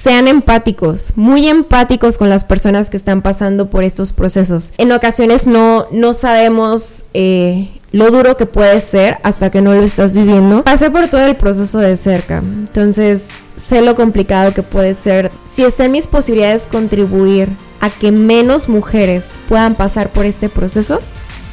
[0.00, 4.72] sean empáticos, muy empáticos con las personas que están pasando por estos procesos.
[4.78, 9.82] En ocasiones no, no sabemos eh, lo duro que puede ser hasta que no lo
[9.82, 10.64] estás viviendo.
[10.64, 13.26] Pasé por todo el proceso de cerca, entonces
[13.58, 15.30] sé lo complicado que puede ser.
[15.44, 20.98] Si está en mis posibilidades contribuir a que menos mujeres puedan pasar por este proceso,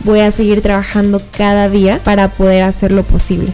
[0.05, 3.51] voy a seguir trabajando cada día para poder hacerlo posible.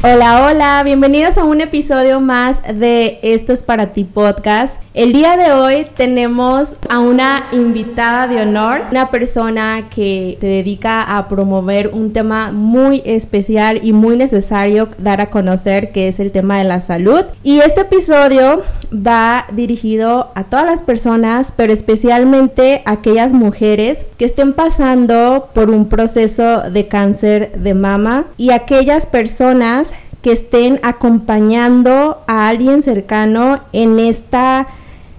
[0.00, 4.80] Hola, hola, bienvenidos a un episodio más de Esto es para ti podcast.
[4.98, 11.16] El día de hoy tenemos a una invitada de honor, una persona que se dedica
[11.16, 16.32] a promover un tema muy especial y muy necesario dar a conocer, que es el
[16.32, 17.24] tema de la salud.
[17.44, 24.24] Y este episodio va dirigido a todas las personas, pero especialmente a aquellas mujeres que
[24.24, 29.92] estén pasando por un proceso de cáncer de mama y aquellas personas
[30.22, 34.66] que estén acompañando a alguien cercano en esta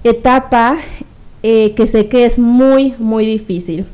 [0.04, 0.78] etapa
[1.44, 3.86] eh, que sé que es muy, muy difícil.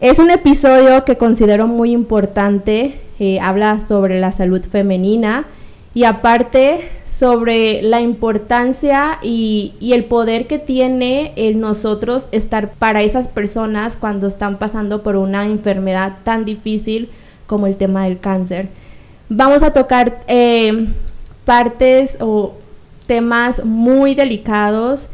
[0.00, 5.46] Es un episodio que considero muy importante, eh, habla sobre la salud femenina
[5.94, 13.02] y aparte sobre la importancia y, y, el poder que tiene el nosotros estar para
[13.02, 17.08] esas personas cuando están pasando por una enfermedad tan difícil
[17.46, 18.68] como el tema del cáncer.
[19.28, 20.86] Vamos a tocar eh,
[21.44, 22.52] partes o
[23.06, 25.08] temas muy delicados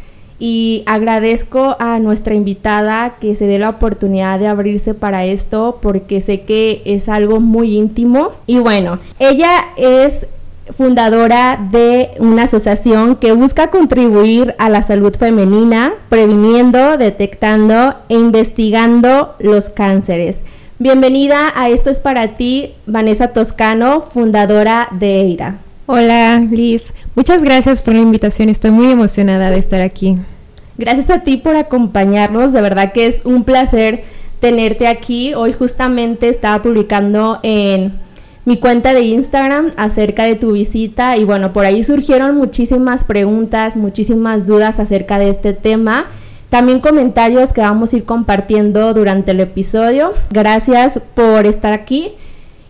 [0.44, 6.20] y agradezco a nuestra invitada que se dé la oportunidad de abrirse para esto porque
[6.20, 8.32] sé que es algo muy íntimo.
[8.48, 10.26] Y bueno, ella es
[10.68, 19.36] fundadora de una asociación que busca contribuir a la salud femenina, previniendo, detectando e investigando
[19.38, 20.40] los cánceres.
[20.80, 25.58] Bienvenida a Esto es para ti, Vanessa Toscano, fundadora de EIRA.
[25.86, 30.16] Hola Liz, muchas gracias por la invitación, estoy muy emocionada de estar aquí.
[30.78, 34.04] Gracias a ti por acompañarnos, de verdad que es un placer
[34.40, 35.34] tenerte aquí.
[35.34, 37.92] Hoy justamente estaba publicando en
[38.44, 43.76] mi cuenta de Instagram acerca de tu visita y bueno, por ahí surgieron muchísimas preguntas,
[43.76, 46.06] muchísimas dudas acerca de este tema.
[46.48, 50.12] También comentarios que vamos a ir compartiendo durante el episodio.
[50.30, 52.12] Gracias por estar aquí.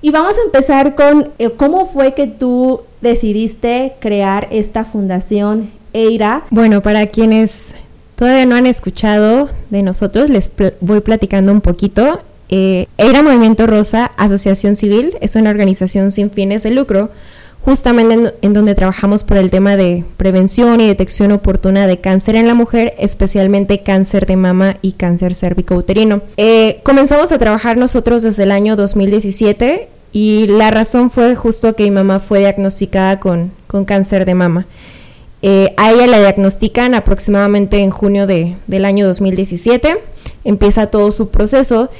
[0.03, 6.45] Y vamos a empezar con eh, cómo fue que tú decidiste crear esta fundación EIRA.
[6.51, 7.75] Bueno, para quienes
[8.23, 10.49] todavía no han escuchado de nosotros, les
[10.81, 12.21] voy platicando un poquito.
[12.51, 17.11] Eh, EIRA Movimiento Rosa, Asociación Civil, es una organización sin fines de lucro,
[17.63, 22.47] justamente en, donde trabajamos por el tema de prevención y detección oportuna de cáncer en
[22.47, 26.23] la mujer, especialmente cáncer de mama y cáncer cérvico-uterino.
[26.37, 31.83] Eh, comenzamos a trabajar nosotros desde el año 2017 y la razón fue justo que
[31.83, 34.69] mi mamá fue diagnosticada con, con cáncer de mama.
[35.43, 39.99] Eh, a ella la diagnostican aproximadamente en junio de, del año 2017,
[40.45, 41.91] empieza todo su proceso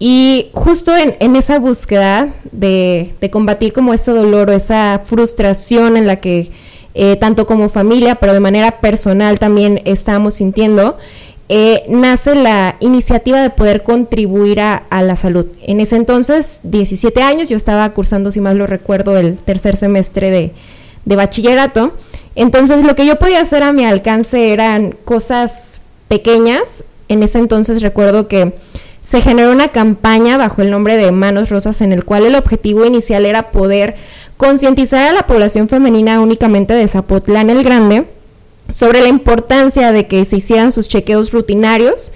[0.00, 6.16] y justo en, esa búsqueda de, combatir como ese dolor o esa frustración en la
[6.16, 6.50] que
[6.94, 10.98] eh, tanto como familia, pero de manera personal también estábamos sintiendo,
[11.48, 15.46] eh, nace la iniciativa de poder contribuir a, la salud.
[15.62, 20.30] En ese entonces, 17 años, yo estaba cursando, si mal lo recuerdo, el tercer semestre
[20.30, 20.52] de,
[21.04, 21.92] de bachillerato.
[22.38, 26.84] Entonces lo que yo podía hacer a mi alcance eran cosas pequeñas.
[27.08, 28.54] En ese entonces recuerdo que
[29.02, 32.84] se generó una campaña bajo el nombre de Manos Rosas en el cual el objetivo
[32.84, 33.96] inicial era poder
[34.36, 38.06] concientizar a la población femenina únicamente de Zapotlán el Grande
[38.68, 42.12] sobre la importancia de que se hicieran sus chequeos rutinarios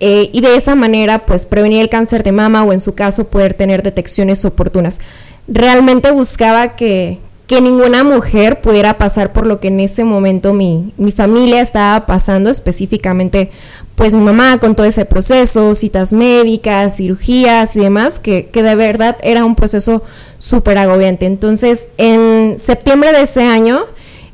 [0.00, 3.28] eh, y de esa manera pues prevenir el cáncer de mama o en su caso
[3.28, 5.00] poder tener detecciones oportunas.
[5.48, 10.92] Realmente buscaba que, que ninguna mujer pudiera pasar por lo que en ese momento mi,
[10.96, 13.50] mi, familia estaba pasando, específicamente
[13.94, 18.74] pues mi mamá con todo ese proceso, citas médicas, cirugías y demás, que, que de
[18.74, 20.02] verdad era un proceso
[20.38, 21.26] súper agobiante.
[21.26, 23.84] Entonces, en septiembre de ese año,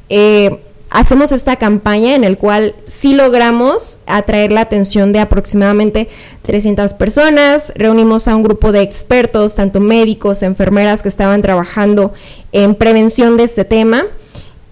[0.09, 0.59] eh,
[0.93, 6.09] hacemos esta campaña en el cual sí logramos atraer la atención de aproximadamente
[6.43, 12.13] 300 personas, reunimos a un grupo de expertos, tanto médicos, enfermeras que estaban trabajando
[12.53, 14.05] en prevención de este tema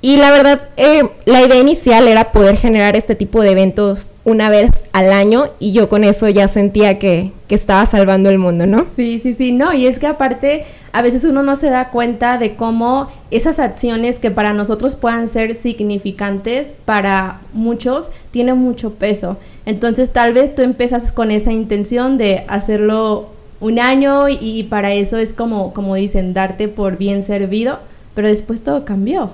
[0.03, 4.49] y la verdad, eh, la idea inicial era poder generar este tipo de eventos una
[4.49, 8.67] vez al año y yo con eso ya sentía que, que, estaba salvando el mundo,
[8.67, 8.87] ¿no?
[8.97, 12.39] Sí, sí, sí, no, y es que aparte a veces uno no se da cuenta
[12.39, 19.37] de cómo esas acciones que para nosotros puedan ser significantes, para muchos tienen mucho peso.
[19.67, 23.29] Entonces tal vez tú empiezas con esa intención de hacerlo
[23.61, 27.79] un año y, para eso es como, como dicen, darte por bien servido,
[28.15, 29.31] pero después todo cambió.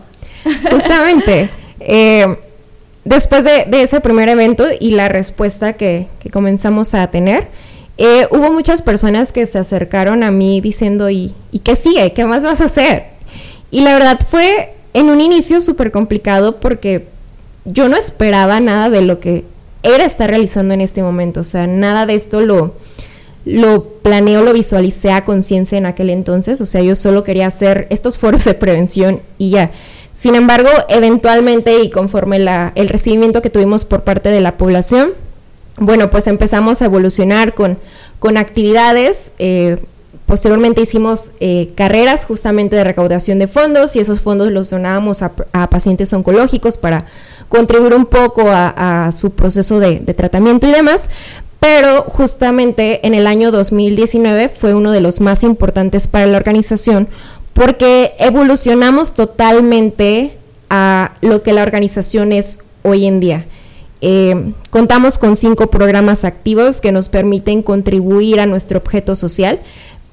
[0.71, 1.51] Justamente.
[1.81, 2.37] Eh,
[3.05, 7.49] después de, ese primer evento y la respuesta que, comenzamos a tener,
[7.99, 12.13] eh, hubo muchas personas que se acercaron a mí diciendo, ¿y, ¿y qué sigue?
[12.13, 13.05] ¿Qué más vas a hacer?
[13.71, 17.07] Y la verdad fue en un inicio súper complicado porque
[17.65, 19.45] yo no esperaba nada de lo que
[19.83, 21.41] era estar realizando en este momento.
[21.41, 22.75] O sea, nada de esto lo,
[23.45, 26.61] lo planeo, lo visualicé a conciencia en aquel entonces.
[26.61, 29.71] O sea, yo solo quería hacer estos foros de prevención y ya.
[30.17, 32.39] Sin embargo, eventualmente y conforme
[32.75, 35.11] el recibimiento que tuvimos por parte de la población,
[35.79, 37.77] bueno, pues empezamos a evolucionar con,
[38.19, 39.31] con actividades.
[39.39, 39.77] Eh,
[40.25, 45.33] posteriormente hicimos eh, carreras justamente de recaudación de fondos y esos fondos los donábamos a,
[45.69, 47.05] pacientes oncológicos para
[47.51, 51.11] contribuir un poco a, su proceso de, tratamiento y demás.
[51.61, 57.07] Pero justamente en el año 2019 fue uno de los más importantes para la organización
[57.57, 60.37] porque evolucionamos totalmente
[60.69, 63.47] a lo que la organización es hoy en día.
[64.03, 69.61] Eh, contamos con cinco programas activos que nos permiten contribuir a nuestro objeto social,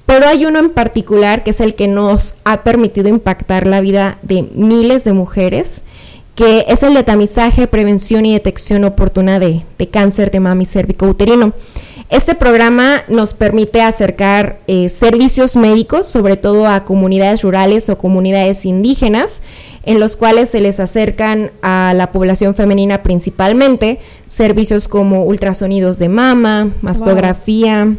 [0.06, 4.16] pero hay uno en particular que es el que nos ha permitido impactar la vida
[4.22, 5.82] de miles de mujeres,
[6.34, 11.52] que es el de tamizaje, prevención y detección oportuna de, cáncer de mami cérvico-uterino.
[12.10, 18.66] Este programa nos permite acercar eh, servicios médicos, sobre todo a comunidades rurales o comunidades
[18.66, 19.40] indígenas,
[19.84, 26.08] en los cuales se les acercan a la población femenina principalmente servicios como ultrasonidos de
[26.08, 27.96] mama, mastografía.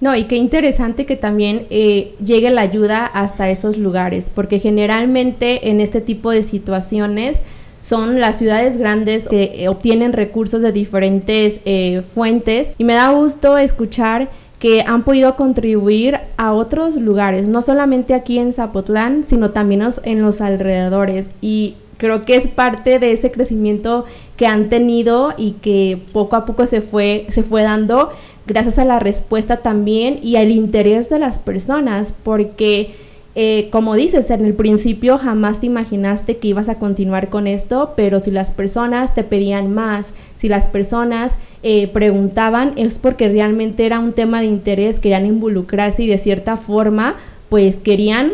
[0.00, 5.70] No, y qué interesante que también eh, llegue la ayuda hasta esos lugares, porque generalmente
[5.70, 7.40] en este tipo de situaciones
[7.82, 13.10] son las ciudades grandes que eh, obtienen recursos de diferentes eh, fuentes y me da
[13.10, 14.30] gusto escuchar
[14.60, 20.22] que han podido contribuir a otros lugares, no solamente aquí en Zapotlán, sino también en
[20.22, 21.32] los alrededores.
[21.40, 24.04] Y creo que es parte de ese crecimiento
[24.36, 28.10] que han tenido y que poco a poco se fue, se fue dando
[28.46, 32.94] gracias a la respuesta también y al interés de las personas, porque
[33.34, 37.94] eh, como dices, en el principio jamás te imaginaste que ibas a continuar con esto,
[37.96, 43.86] pero si las personas te pedían más, si las personas eh, preguntaban, es porque realmente
[43.86, 47.16] era un tema de interés, querían involucrarse y de cierta forma,
[47.48, 48.32] pues querían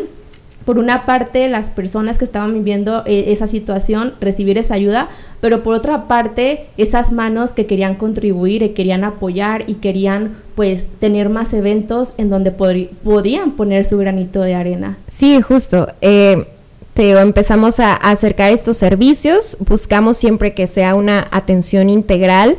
[0.69, 5.09] por una parte las personas que estaban viviendo eh, esa situación recibir esa ayuda,
[5.41, 10.85] pero por otra parte esas manos que querían contribuir y querían apoyar y querían pues
[10.99, 14.99] tener más eventos en donde podían poner su granito de arena.
[15.11, 15.87] Sí, justo.
[16.01, 16.45] Eh,
[16.95, 22.57] empezamos a acercar estos servicios, buscamos siempre que sea una atención integral.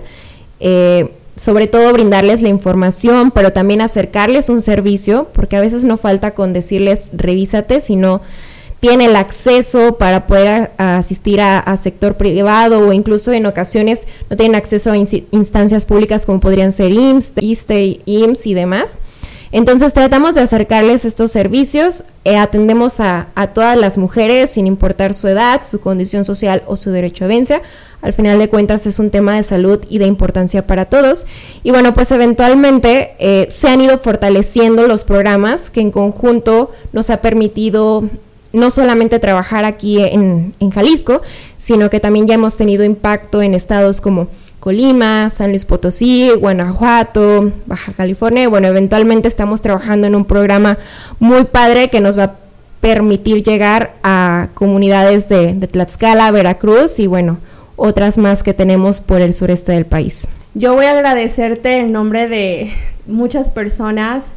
[0.59, 5.97] Eh, sobre todo brindarles la información, pero también acercarles un servicio, porque a veces no
[5.97, 8.21] falta con decirles revísate, sino
[8.81, 14.55] tiene el acceso para poder asistir a, sector privado o incluso en ocasiones no tienen
[14.55, 18.99] acceso a instancias públicas como podrían ser IMSS, ISTE, IMSS y demás.
[19.53, 25.27] Entonces tratamos de acercarles estos servicios, eh, atendemos a, todas las mujeres sin importar su
[25.27, 27.63] edad, su condición social o su derecho a vencia.
[28.01, 31.27] Al final de cuentas es un tema de salud y de importancia para todos.
[31.65, 37.11] Y bueno, pues eventualmente eh, se han ido fortaleciendo los programas que en conjunto nos
[37.11, 38.05] ha permitido
[38.53, 41.23] no solamente trabajar aquí en Jalisco,
[41.57, 44.29] sino que también ya hemos tenido impacto en estados como
[44.61, 48.47] Colima, San Luis Potosí, Guanajuato, Baja California.
[48.49, 50.77] Bueno, eventualmente estamos trabajando en un programa
[51.19, 52.35] muy padre que nos va a
[52.83, 57.39] permitir llegar a comunidades de, Tlaxcala, Veracruz y bueno,
[57.77, 60.27] otras más que tenemos por el sureste del país.
[60.53, 62.71] Yo voy a agradecerte en nombre de
[63.07, 64.33] muchas personas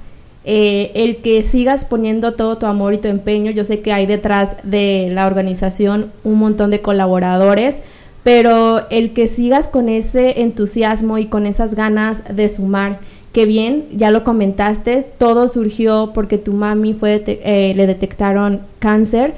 [0.45, 3.51] eh, el que sigas poniendo todo tu amor y tu empeño.
[3.51, 7.79] Yo sé que hay detrás de la organización un montón de colaboradores
[8.23, 12.99] pero el que sigas con ese entusiasmo y con esas ganas de sumar,
[13.33, 19.33] que bien, ya lo comentaste, todo surgió porque tu mami fue eh, le detectaron cáncer,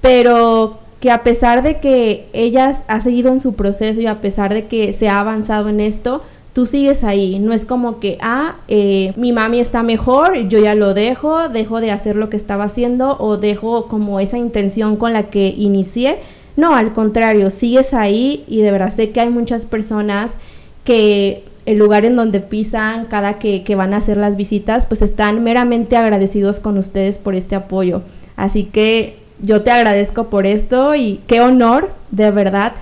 [0.00, 4.54] pero que a pesar de que ella ha seguido en su proceso y a pesar
[4.54, 7.38] de que se ha avanzado en esto, tú sigues ahí.
[7.38, 11.80] No es como que, ah, eh, mi mami está mejor, yo ya lo dejo, dejo
[11.80, 16.18] de hacer lo que estaba haciendo o dejo como esa intención con la que inicié
[16.56, 20.36] no, al contrario, sigues ahí y de verdad sé que hay muchas personas
[20.84, 25.42] que el lugar en donde pisan cada que, van a hacer las visitas, pues están
[25.44, 28.02] meramente agradecidos con ustedes por este apoyo.
[28.36, 32.72] Así que yo te agradezco por esto y qué honor, de verdad.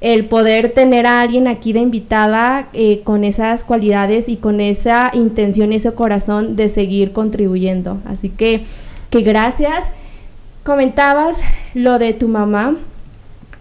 [0.00, 5.10] el poder tener a alguien aquí de invitada eh, con esas cualidades y con esa
[5.14, 7.98] intención y ese corazón de seguir contribuyendo.
[8.04, 8.64] Así que,
[9.08, 9.90] que gracias.
[10.62, 11.40] Comentabas
[11.72, 12.76] lo de tu mamá.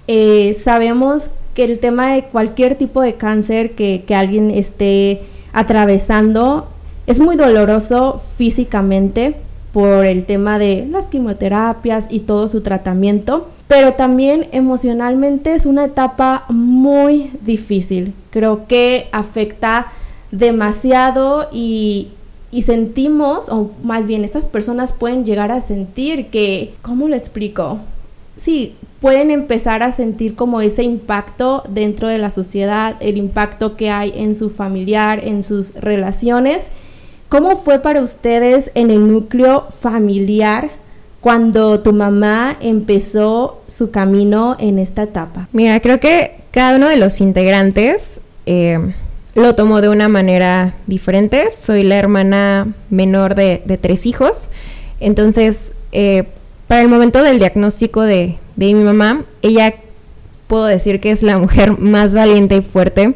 [0.08, 5.22] Eh, sabemos que el tema de cualquier tipo de cáncer que, que alguien esté
[5.54, 6.68] atravesando
[7.06, 9.36] es muy doloroso físicamente
[9.72, 15.86] por el tema de las quimioterapias y todo su tratamiento, pero también emocionalmente es una
[15.86, 18.14] etapa muy difícil.
[18.30, 19.88] Creo que afecta
[20.32, 22.10] demasiado y,
[22.52, 27.80] y sentimos, o más bien estas personas pueden llegar a sentir que, ¿cómo lo explico?
[28.36, 33.92] Sí, pueden empezar a sentir como ese impacto dentro de la sociedad, el impacto que
[33.92, 36.72] hay en su familiar, en sus relaciones
[37.34, 40.70] ¿Cómo fue para ustedes en el núcleo familiar
[41.20, 45.48] cuando tu mamá empezó su camino en esta etapa?
[45.52, 48.78] Mira, creo que cada uno de los integrantes eh,
[49.34, 51.50] lo tomó de una manera diferente.
[51.50, 54.50] Soy la hermana menor de, tres hijos.
[55.00, 56.26] Entonces, eh,
[56.74, 59.76] para el momento del diagnóstico de, mi mamá, ella
[60.48, 63.14] puedo decir que es la mujer más valiente y fuerte.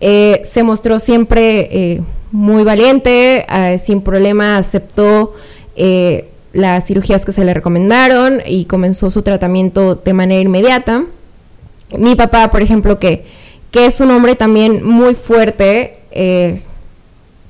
[0.00, 2.00] Eh, se mostró siempre
[2.30, 5.34] muy valiente, eh, sin problema aceptó
[5.74, 11.06] eh, las cirugías que se le recomendaron y comenzó su tratamiento de manera inmediata.
[11.98, 13.24] Mi papá, por ejemplo, que,
[13.72, 16.62] que es un hombre también muy fuerte, eh,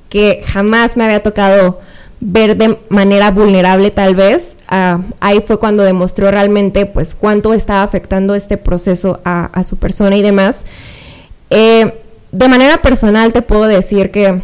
[0.09, 1.79] que jamás me había tocado
[2.21, 7.83] ver de manera vulnerable tal vez, ah, ahí fue cuando demostró realmente pues cuánto estaba
[7.83, 10.67] afectando este proceso a, su persona y demás.
[11.51, 14.41] de manera personal te puedo decir que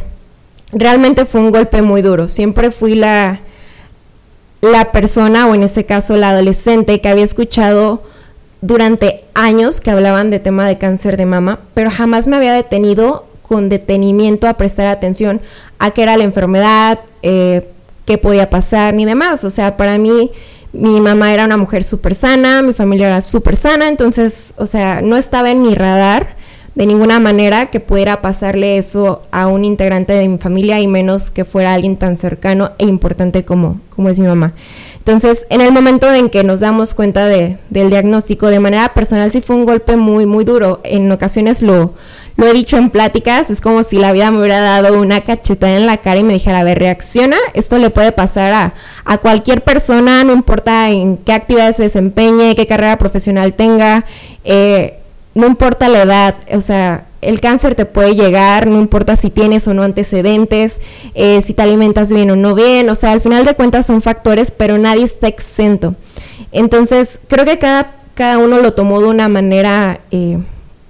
[0.72, 2.28] realmente fue un golpe muy duro.
[2.28, 3.40] Siempre fui la,
[4.60, 8.02] la persona, o en este caso la adolescente, que había escuchado
[8.60, 13.26] durante años que hablaban de tema de cáncer de mama, pero jamás me había detenido
[13.42, 15.40] con detenimiento a prestar atención
[15.78, 17.68] a qué era la enfermedad, eh,
[18.04, 19.42] qué podía pasar, ni demás.
[19.42, 20.30] O sea, para mí
[20.72, 25.00] mi mamá era una mujer súper sana, mi familia era súper sana, entonces, o sea,
[25.00, 26.36] no estaba en mi radar
[26.76, 31.30] de ninguna manera que pudiera pasarle eso a un integrante de mi familia y menos
[31.30, 34.52] que fuera alguien tan cercano e importante como, como es mi mamá.
[35.06, 39.30] Entonces, en el momento en que nos damos cuenta de, del diagnóstico, de manera personal
[39.30, 40.80] sí fue un golpe muy, muy duro.
[40.82, 41.94] En ocasiones lo,
[42.34, 45.76] lo he dicho en pláticas, es como si la vida me hubiera dado una cachetada
[45.76, 49.18] en la cara y me dijera, a ver, reacciona, esto le puede pasar a, a
[49.18, 54.04] cualquier persona, no importa en qué actividad se desempeñe, qué carrera profesional tenga.
[54.42, 54.98] Eh,
[55.36, 59.66] no importa la edad, o sea, el cáncer te puede llegar, no importa si tienes
[59.66, 60.80] o no antecedentes,
[61.14, 64.00] eh, si te alimentas bien o no bien, o sea, al final de cuentas son
[64.00, 65.96] factores, pero nadie está exento.
[66.52, 70.38] Entonces, creo que cada, cada uno lo tomó de una manera, eh,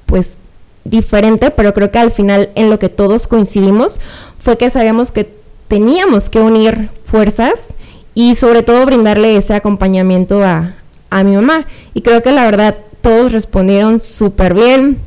[0.05, 0.39] pues,
[0.85, 4.01] diferente, pero creo que al final en lo que todos coincidimos
[4.39, 5.29] fue que sabíamos que
[5.69, 7.75] teníamos que unir fuerzas
[8.15, 10.75] y sobre todo brindarle ese acompañamiento a,
[11.11, 11.67] a mi mamá.
[11.95, 15.01] Y creo que la verdad todos respondieron súper bien.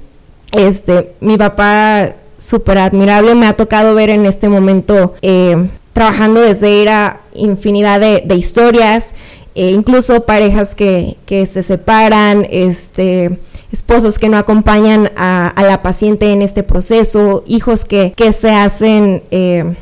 [0.52, 6.82] Este, mi papá súper admirable, me ha tocado ver en este momento eh, trabajando desde
[6.82, 9.14] era infinidad de, historias,
[9.56, 13.40] eh, incluso parejas que, se separan, este,
[13.72, 19.24] esposos que no acompañan a, la paciente en este proceso, hijos que, se hacen...
[19.32, 19.76] Eh,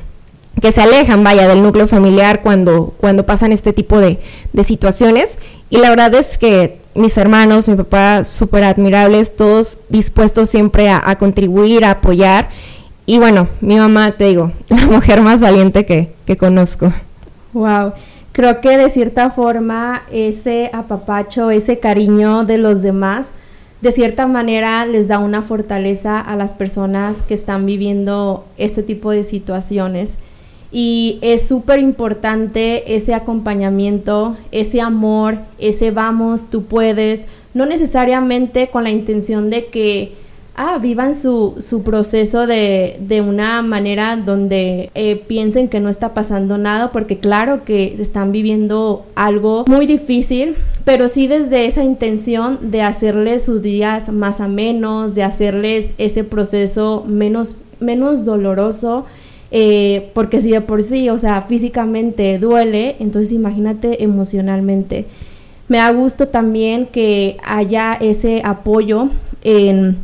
[0.60, 4.18] que se alejan, vaya, del núcleo familiar cuando, cuando pasan este tipo de
[4.64, 5.38] situaciones.
[5.70, 11.16] Y la verdad es que mis hermanos, mi papá, súper admirables, todos dispuestos siempre a,
[11.18, 12.50] contribuir, a apoyar.
[13.06, 16.92] Y bueno, mi mamá, te digo, la mujer más valiente que, que conozco.
[17.54, 17.94] Wow.
[18.32, 23.32] Creo que de cierta forma ese apapacho, ese cariño de los demás,
[23.82, 29.12] de cierta manera les da una fortaleza a las personas que están viviendo este tipo
[29.12, 30.18] de situaciones
[30.72, 38.84] y es súper importante ese acompañamiento, ese amor, ese vamos, tú puedes, no necesariamente con
[38.84, 40.14] la intención de que
[40.58, 46.14] ah, vivan su, su proceso de, de, una manera donde eh, piensen que no está
[46.14, 52.72] pasando nada, porque claro que están viviendo algo muy difícil, pero sí desde esa intención
[52.72, 59.06] de hacerles sus días más amenos, de hacerles ese proceso menos, menos doloroso
[59.52, 65.06] eh, porque si de por sí, o sea, físicamente duele, entonces imagínate emocionalmente.
[65.68, 69.10] Me da gusto también que haya ese apoyo
[69.44, 69.98] en,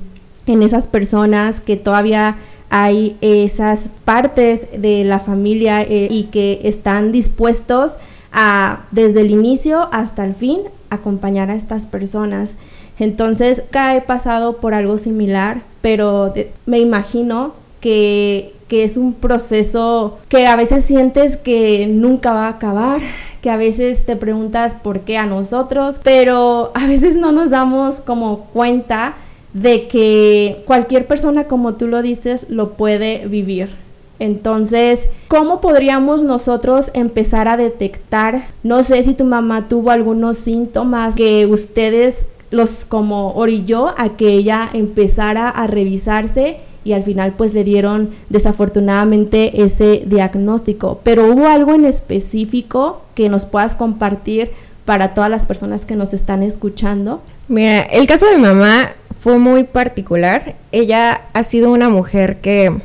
[0.45, 2.35] esas personas que todavía
[2.69, 7.97] hay esas partes de la familia eh, y que están dispuestos
[8.33, 12.55] a, desde el inicio hasta el fin, acompañar a estas personas.
[12.99, 16.33] Entonces, cada he pasado por algo similar, pero
[16.65, 22.51] me imagino que, que es un proceso que a veces sientes que nunca va a
[22.51, 23.01] acabar,
[23.41, 27.99] que a veces te preguntas por qué a nosotros, pero a veces no nos damos
[27.99, 29.15] como cuenta
[29.51, 33.69] de que cualquier persona, como tú lo dices, lo puede vivir.
[34.17, 38.47] Entonces, ¿cómo podríamos nosotros empezar a detectar?
[38.63, 44.29] No sé si tu mamá tuvo algunos síntomas que ustedes los como orilló a que
[44.29, 50.99] ella empezara a revisarse y al final pues le dieron desafortunadamente ese diagnóstico.
[51.03, 54.51] Pero hubo algo en específico que nos puedas compartir
[54.85, 57.21] para todas las personas que nos están escuchando.
[57.47, 60.55] Mira, el caso de mi mamá fue muy particular.
[60.71, 62.81] Ella ha sido una mujer que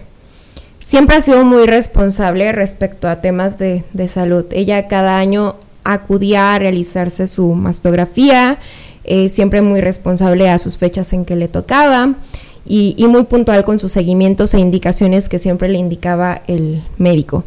[0.81, 4.45] siempre ha sido muy responsable respecto a temas de, de salud.
[4.53, 8.59] Ella cada año acudía a realizarse su mastografía,
[9.05, 12.15] eh, siempre muy responsable a sus fechas en que le tocaba
[12.69, 17.45] y, muy puntual con sus seguimientos e indicaciones que siempre le indicaba el médico.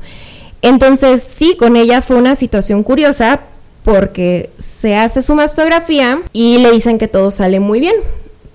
[0.64, 3.42] Entonces, sí, con ella fue una situación curiosa
[3.84, 7.96] porque se hace su mastografía y le dicen que todo sale muy bien,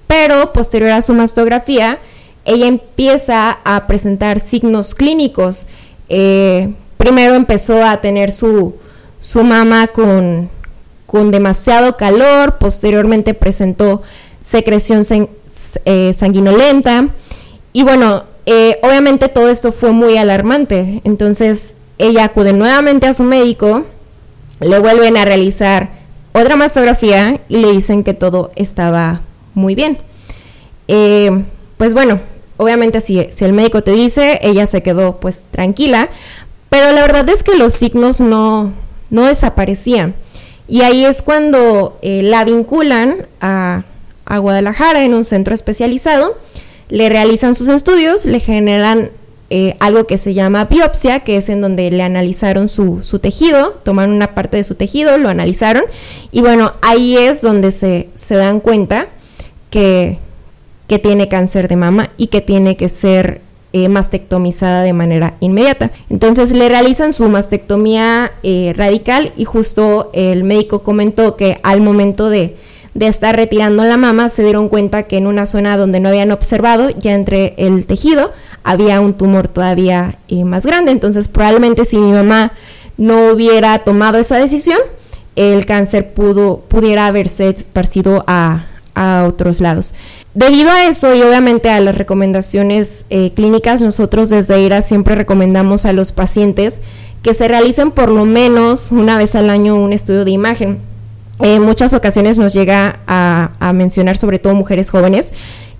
[0.06, 1.98] pero posterior a su mastografía,
[2.44, 5.66] ella empieza a presentar signos clínicos.
[6.08, 8.74] Eh, primero empezó a tener su,
[9.20, 10.48] su mama con,
[11.06, 14.02] con demasiado calor, posteriormente presentó
[14.40, 15.04] secreción
[15.84, 17.08] eh, sanguinolenta.
[17.72, 21.00] Y bueno, eh, obviamente todo esto fue muy alarmante.
[21.04, 23.84] Entonces ella acude nuevamente a su médico,
[24.60, 25.90] le vuelven a realizar
[26.32, 29.22] otra mastografía y le dicen que todo estaba
[29.54, 29.98] muy bien.
[30.88, 31.44] Eh,
[31.76, 32.20] pues bueno,
[32.56, 36.08] obviamente si, si el médico te dice, ella se quedó pues tranquila,
[36.70, 38.72] pero la verdad es que los signos no,
[39.10, 40.14] no desaparecían.
[40.68, 43.84] Y ahí es cuando la vinculan a
[44.26, 46.36] a Guadalajara en un centro especializado,
[46.88, 49.10] le realizan sus estudios, le generan
[49.48, 54.14] eh, algo que se llama biopsia, que es en donde le analizaron su, tejido, tomaron
[54.14, 55.84] una parte de su tejido, lo analizaron
[56.32, 59.06] y bueno, ahí es donde se, dan cuenta
[59.70, 60.18] que,
[60.88, 63.40] que, tiene cáncer de mama y que tiene que ser
[63.72, 65.90] eh, mastectomizada de manera inmediata.
[66.08, 72.30] Entonces le realizan su mastectomía eh, radical y justo el médico comentó que al momento
[72.30, 72.56] de
[72.96, 76.30] de estar retirando la mama, se dieron cuenta que en una zona donde no habían
[76.30, 78.32] observado, ya entre el tejido,
[78.64, 80.92] había un tumor todavía eh, más grande.
[80.92, 82.52] Entonces, probablemente si mi mamá
[82.96, 84.78] no hubiera tomado esa decisión,
[85.36, 88.66] el cáncer pudo, pudiera haberse esparcido a,
[89.26, 89.92] otros lados.
[90.32, 95.84] Debido a eso y obviamente a las recomendaciones eh, clínicas, nosotros desde IRA siempre recomendamos
[95.84, 96.80] a los pacientes
[97.22, 100.78] que se realicen por lo menos una vez al año un estudio de imagen
[101.40, 105.32] en muchas ocasiones nos llega a, mencionar sobre todo mujeres jóvenes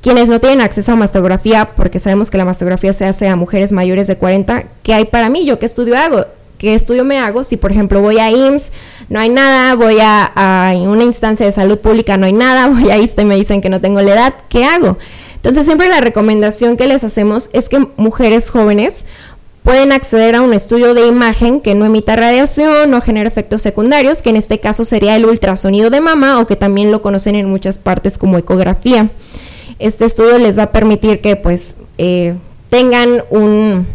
[0.03, 3.73] quienes no tienen acceso a mastografía, porque sabemos que la mastografía se hace a mujeres
[3.73, 5.45] mayores de 40, ¿qué hay para mí?
[5.47, 6.27] ¿Yo qué estudio hago?
[6.59, 7.43] ¿Qué estudio me hago?
[7.43, 8.71] Si, por ejemplo, voy a IMSS,
[9.09, 12.99] no hay nada, voy a, una instancia de salud pública, no hay nada, voy a
[12.99, 14.97] ISTE y me dicen que no tengo la edad, ¿qué hago?
[15.35, 19.07] Entonces, siempre la recomendación que les hacemos es que mujeres jóvenes
[19.67, 24.23] pueden acceder a un estudio de imagen que no emita radiación, no genera efectos secundarios,
[24.23, 27.51] que en este caso sería el ultrasonido de mama o que también lo conocen en
[27.51, 29.11] muchas partes como ecografía.
[29.81, 32.37] Este estudio les va a permitir que pues eh,
[32.71, 33.89] tengan un,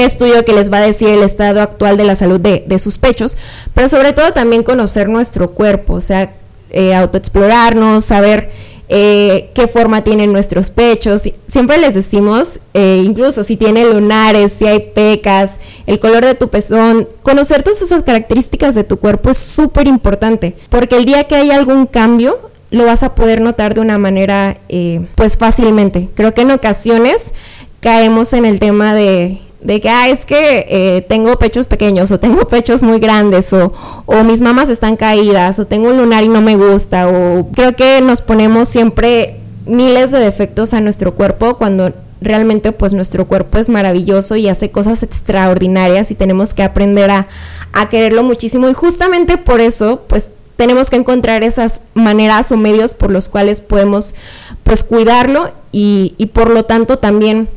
[0.00, 3.38] estudio que les va a decir el estado actual de la salud de, sus pechos,
[3.72, 6.34] pero sobre todo también conocer nuestro cuerpo, o sea,
[6.68, 8.50] eh, autoexplorarnos, saber
[8.96, 11.28] eh, qué forma tienen nuestros pechos.
[11.48, 16.48] Siempre les decimos, eh, incluso si tiene lunares, si hay pecas, el color de tu
[16.48, 21.34] pezón, conocer todas esas características de tu cuerpo es súper importante, porque el día que
[21.34, 22.38] hay algún cambio,
[22.70, 26.08] lo vas a poder notar de una manera eh, pues fácilmente.
[26.14, 27.32] Creo que en ocasiones
[27.80, 32.20] caemos en el tema de de que, ah, es que eh, tengo pechos pequeños o
[32.20, 33.72] tengo pechos muy grandes o,
[34.04, 37.74] o, mis mamas están caídas o tengo un lunar y no me gusta o creo
[37.74, 43.58] que nos ponemos siempre miles de defectos a nuestro cuerpo cuando realmente pues nuestro cuerpo
[43.58, 47.28] es maravilloso y hace cosas extraordinarias y tenemos que aprender a,
[47.72, 48.68] a quererlo muchísimo.
[48.68, 53.60] Y justamente por eso pues tenemos que encontrar esas maneras o medios por los cuales
[53.60, 54.14] podemos
[54.62, 57.48] pues cuidarlo y, y por lo tanto también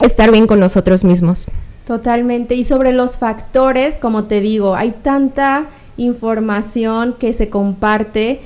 [0.00, 1.46] estar bien con nosotros mismos.
[1.86, 2.54] Totalmente.
[2.54, 8.40] Y sobre los factores, como te digo, hay tanta información que se comparte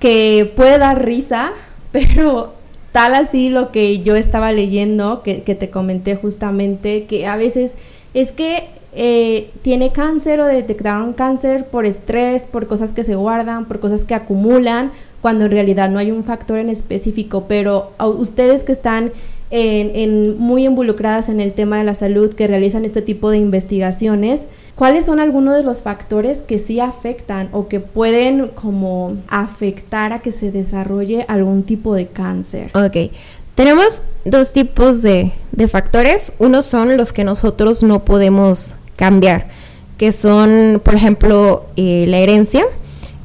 [0.00, 1.52] que puede dar risa,
[1.92, 2.54] pero
[2.92, 7.74] tal así lo que yo estaba leyendo, que, te comenté justamente, que a veces
[8.14, 13.66] es que eh, tiene cáncer o detectaron cáncer por estrés, por cosas que se guardan,
[13.66, 17.44] por cosas que acumulan, cuando en realidad no hay un factor en específico.
[17.46, 19.12] Pero ustedes que están
[19.56, 24.46] en, muy involucradas en el tema de la salud, que realizan este tipo de investigaciones,
[24.74, 30.20] ¿cuáles son algunos de los factores que sí afectan o que pueden como afectar a
[30.20, 32.70] que se desarrolle algún tipo de cáncer?
[32.74, 33.12] Ok.
[33.54, 36.34] Tenemos dos tipos de, de factores.
[36.38, 39.48] Uno son los que nosotros no podemos cambiar,
[39.96, 42.64] que son, por ejemplo, eh, la herencia.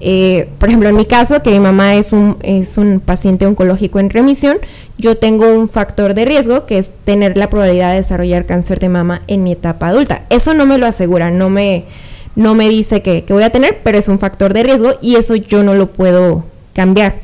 [0.04, 4.00] Eh, por ejemplo, en mi caso, que mi mamá es un, es un paciente oncológico
[4.00, 4.58] en remisión,
[4.98, 8.90] yo tengo un factor de riesgo que es tener la probabilidad de desarrollar cáncer de
[8.90, 10.24] mama en mi etapa adulta.
[10.32, 11.86] Eso no me lo asegura, no me,
[12.36, 15.36] no me dice que, voy a tener, pero es un factor de riesgo y eso
[15.36, 17.20] yo no lo puedo cambiar.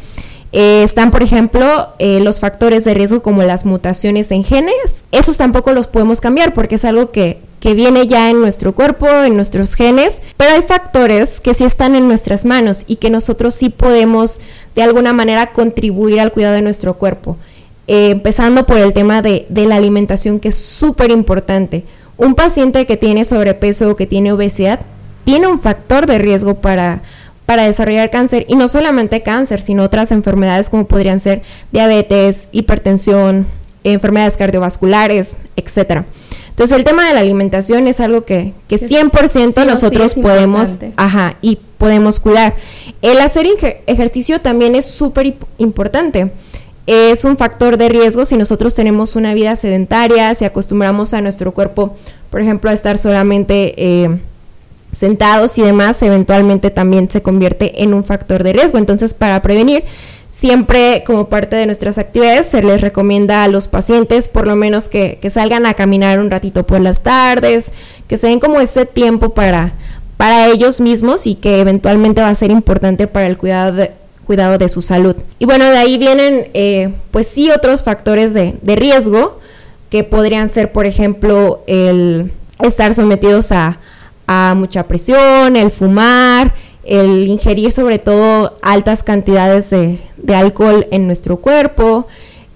[0.51, 5.03] Eh, están, por ejemplo, los factores de riesgo como las mutaciones en genes.
[5.11, 9.07] Esos tampoco los podemos cambiar porque es algo que que viene ya en nuestro cuerpo,
[9.07, 13.55] en nuestros genes, pero hay factores que sí están en nuestras manos y que nosotros
[13.55, 14.39] sí podemos
[14.75, 17.37] de alguna manera contribuir al cuidado de nuestro cuerpo.
[17.87, 21.85] Eh, empezando por el tema de, la alimentación, que es súper importante.
[22.17, 24.81] Un paciente que tiene sobrepeso o que tiene obesidad
[25.23, 27.01] tiene un factor de riesgo para,
[27.45, 33.47] para desarrollar cáncer y no solamente cáncer, sino otras enfermedades como podrían ser diabetes, hipertensión,
[33.83, 36.05] enfermedades cardiovasculares, etcétera.
[36.57, 41.59] Entonces el tema de la alimentación es algo que, que 100% nosotros podemos, ajá, y
[41.77, 42.55] podemos cuidar.
[43.03, 43.45] El hacer
[43.85, 46.31] ejercicio también es súper importante.
[46.87, 51.53] Es un factor de riesgo si nosotros tenemos una vida sedentaria, si acostumbramos a nuestro
[51.53, 51.95] cuerpo,
[52.31, 54.19] por ejemplo, a estar solamente eh,
[54.91, 58.79] sentados y demás, eventualmente también se convierte en un factor de riesgo.
[58.79, 59.83] Entonces, para prevenir,
[60.37, 64.87] Siempre como parte de nuestras actividades se les recomienda a los pacientes por lo menos
[64.87, 67.71] que, salgan a caminar un ratito por las tardes,
[68.07, 69.73] que se den como ese tiempo para,
[70.15, 73.93] para ellos mismos y que eventualmente va a ser importante para el cuidado de,
[74.27, 75.15] cuidado de su salud.
[75.39, 79.39] Y bueno, de ahí vienen eh, pues sí otros factores de, de riesgo
[79.89, 83.79] que podrían ser por ejemplo el estar sometidos a,
[84.27, 86.53] a mucha presión, el fumar,
[86.87, 89.99] el ingerir sobre todo altas cantidades de,
[90.33, 92.07] alcohol en nuestro cuerpo.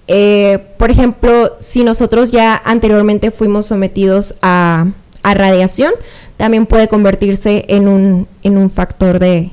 [0.08, 4.86] Eh, por ejemplo, si nosotros ya anteriormente fuimos sometidos a,
[5.22, 5.92] radiación,
[6.36, 9.50] también puede convertirse en un, en un factor de,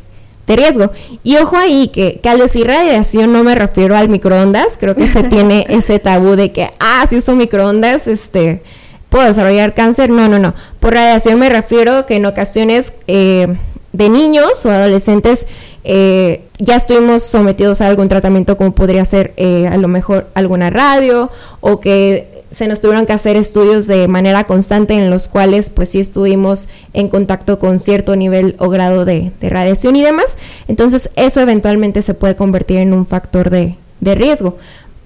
[0.48, 0.92] riesgo.
[1.24, 5.08] Y ojo ahí, que, que, al decir radiación no me refiero al microondas, creo que
[5.08, 8.64] se tiene ese tabú de que, ah, si uso microondas, este,
[9.10, 10.10] puedo desarrollar cáncer.
[10.10, 10.56] No, no, no.
[10.80, 13.58] Por radiación me refiero que en ocasiones eh,
[13.94, 15.48] de niños o adolescentes
[15.84, 20.70] eh, ya estuvimos sometidos a algún tratamiento como podría ser eh, a lo mejor alguna
[20.70, 25.70] radio o que se nos tuvieron que hacer estudios de manera constante en los cuales
[25.70, 30.38] pues sí estuvimos en contacto con cierto nivel o grado de, radiación y demás.
[30.68, 34.58] Entonces eso eventualmente se puede convertir en un factor de, de riesgo.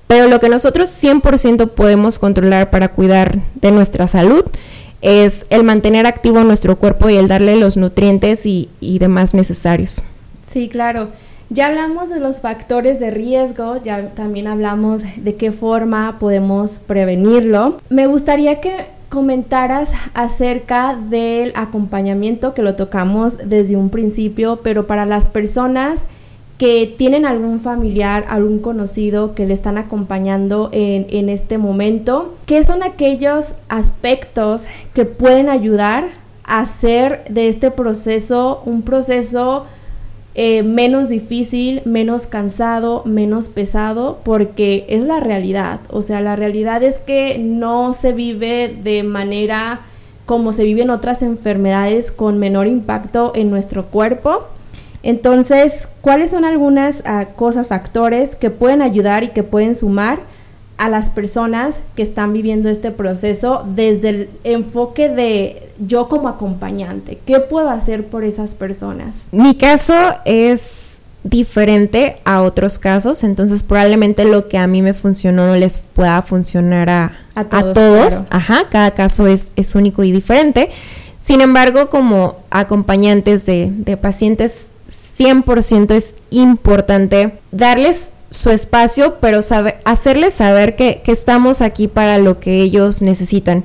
[0.08, 4.46] Pero lo que nosotros 100% podemos controlar para cuidar de nuestra salud
[5.04, 10.02] es el mantener activo nuestro cuerpo y el darle los nutrientes y, demás necesarios.
[10.42, 11.10] Sí, claro.
[11.50, 17.78] Ya hablamos de los factores de riesgo, ya también hablamos de qué forma podemos prevenirlo.
[17.90, 18.74] Me gustaría que
[19.10, 26.06] comentaras acerca del acompañamiento que lo tocamos desde un principio, pero para las personas
[26.64, 32.84] que tienen algún familiar, algún conocido que le están acompañando en, este momento, ¿qué son
[32.84, 36.12] aquellos aspectos que pueden ayudar
[36.46, 39.66] a hacer de este proceso un proceso
[40.36, 45.82] eh, menos difícil, menos cansado, menos pesado, porque es la realidad.
[45.90, 49.82] O sea, la realidad es que no se vive de manera
[50.26, 54.48] como se viven otras enfermedades con menor impacto en nuestro cuerpo.
[55.04, 60.20] Entonces, ¿cuáles son algunas ah, cosas, factores que pueden ayudar y que pueden sumar
[60.78, 67.20] a las personas que están viviendo este proceso desde el enfoque de yo como acompañante?
[67.26, 69.26] ¿Qué puedo hacer por esas personas?
[69.32, 75.48] Mi caso es diferente a otros casos, entonces probablemente lo que a mí me funcionó
[75.48, 77.12] no les pueda funcionar a,
[77.74, 78.24] todos.
[78.30, 80.70] Ajá, cada caso es, es único y diferente.
[81.20, 89.40] Sin embargo, como acompañantes de, de pacientes 100% es importante darles su espacio, pero
[89.86, 93.64] hacerles saber que, estamos aquí para lo que ellos necesitan.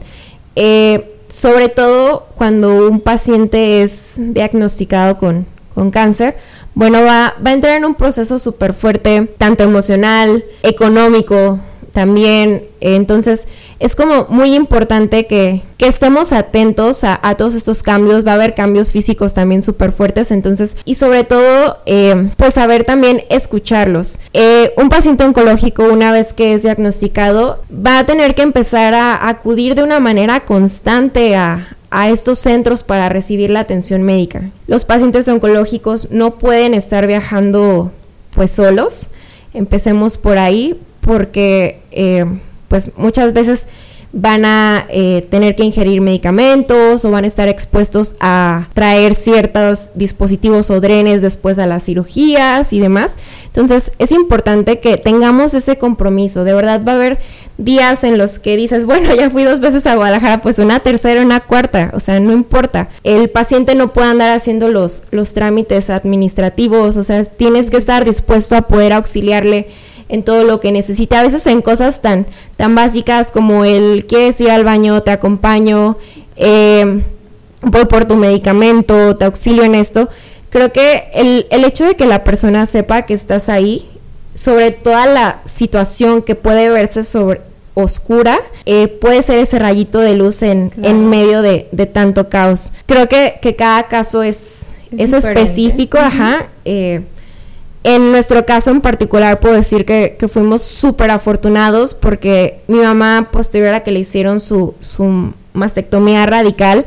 [0.56, 5.46] Eh, sobre todo cuando un paciente es diagnosticado con,
[5.92, 6.36] cáncer,
[6.74, 11.60] bueno, va, va, a entrar en un proceso súper fuerte, tanto emocional, económico,
[11.98, 12.62] también.
[12.80, 13.48] Entonces,
[13.80, 18.24] es como muy importante que, estemos atentos a, todos estos cambios.
[18.24, 20.30] Va a haber cambios físicos también súper fuertes.
[20.30, 24.20] Entonces, y sobre todo, eh, pues saber también escucharlos.
[24.32, 29.28] Eh, un paciente oncológico, una vez que es diagnosticado, va a tener que empezar a
[29.28, 34.52] acudir de una manera constante a, a estos centros para recibir la atención médica.
[34.68, 37.90] Los pacientes oncológicos no pueden estar viajando
[38.36, 39.06] pues solos.
[39.52, 42.26] Empecemos por ahí porque eh,
[42.68, 43.66] pues muchas veces
[44.12, 49.88] van a eh, tener que ingerir medicamentos o van a estar expuestos a traer ciertos
[49.94, 53.16] dispositivos o drenes después de las cirugías y demás.
[53.46, 56.44] Entonces es importante que tengamos ese compromiso.
[56.44, 57.18] De verdad va a haber
[57.56, 61.22] días en los que dices, bueno, ya fui dos veces a Guadalajara, pues una tercera,
[61.22, 62.90] una cuarta, o sea, no importa.
[63.02, 68.04] El paciente no puede andar haciendo los, los trámites administrativos, o sea, tienes que estar
[68.04, 69.68] dispuesto a poder auxiliarle
[70.08, 71.16] en todo lo que necesite.
[71.16, 75.96] A veces en cosas tan, tan básicas como el quieres ir al baño, te acompaño,
[76.36, 77.02] eh,
[77.62, 80.08] voy por tu medicamento, te auxilio en esto.
[80.50, 83.88] Creo que el, el hecho de que la persona sepa que estás ahí,
[84.34, 87.40] sobre toda la situación que puede verse sobre
[87.74, 92.72] oscura, eh, puede ser ese rayito de luz en, en medio de, de, tanto caos.
[92.86, 96.46] Creo que, que cada caso es, es, específico, ajá.
[96.64, 97.02] Eh,
[97.84, 103.74] en nuestro caso en particular puedo decir que, fuimos súper afortunados porque mi mamá, posterior
[103.74, 106.86] a que le hicieron su, su mastectomía radical,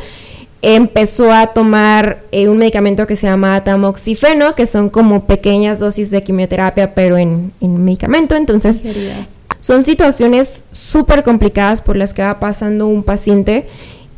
[0.62, 6.12] empezó a tomar eh, un medicamento que se llama tamoxifeno, que son como pequeñas dosis
[6.12, 8.36] de quimioterapia, pero en, en medicamento.
[8.36, 8.82] Entonces,
[9.60, 13.67] son situaciones súper complicadas por las que va pasando un paciente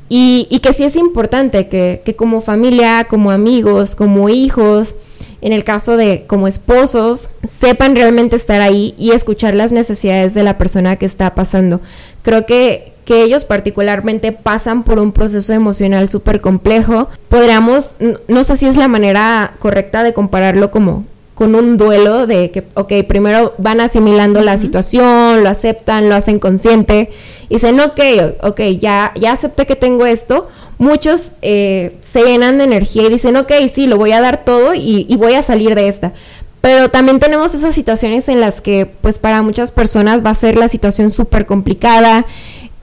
[0.10, 4.96] y, y que sí es importante que, que como familia, como amigos, como hijos,
[5.44, 10.42] en el caso de como esposos, sepan realmente estar ahí y escuchar las necesidades de
[10.42, 11.82] la persona que está pasando.
[12.22, 17.10] Creo que, que ellos particularmente pasan por un proceso emocional súper complejo.
[17.28, 17.92] Podríamos,
[18.30, 22.64] no sé si es la manera correcta de compararlo como con un duelo de que,
[22.76, 27.10] ok, primero van asimilando la situación, lo aceptan, lo hacen consciente,
[27.50, 28.00] y dicen, ok,
[28.44, 33.36] ok, ya, ya acepté que tengo esto, muchos eh, se llenan de energía y dicen,
[33.38, 36.14] ok, sí, lo voy a dar todo y, voy a salir de esta.
[36.62, 40.56] Pero también tenemos esas situaciones en las que, pues para muchas personas va a ser
[40.56, 42.26] la situación súper complicada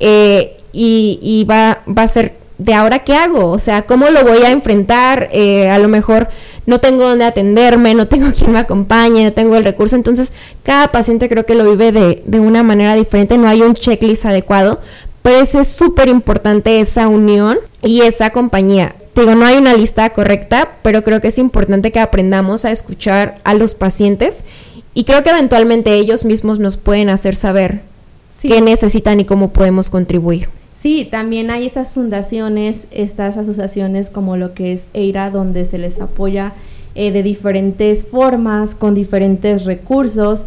[0.01, 4.43] eh, y, va, va a ser de ahora qué hago, o sea, cómo lo voy
[4.43, 6.29] a enfrentar, eh, a lo mejor
[6.71, 10.89] no tengo dónde atenderme, no tengo quien me acompañe, no tengo el recurso, entonces cada
[10.89, 14.81] paciente creo que lo vive de, de una manera diferente, no hay un checklist adecuado,
[15.21, 18.95] pero eso es súper importante, esa unión y esa compañía.
[19.15, 23.39] Digo, no hay una lista correcta, pero creo que es importante que aprendamos a escuchar
[23.45, 24.45] a los pacientes
[24.95, 27.83] y creo que eventualmente ellos mismos nos pueden hacer saber
[28.41, 30.49] qué necesitan y cómo podemos contribuir.
[30.81, 36.01] Sí, también hay estas fundaciones, estas asociaciones como lo que es EIRA, donde se les
[36.01, 36.55] apoya
[36.95, 40.47] eh, de diferentes formas, con diferentes recursos.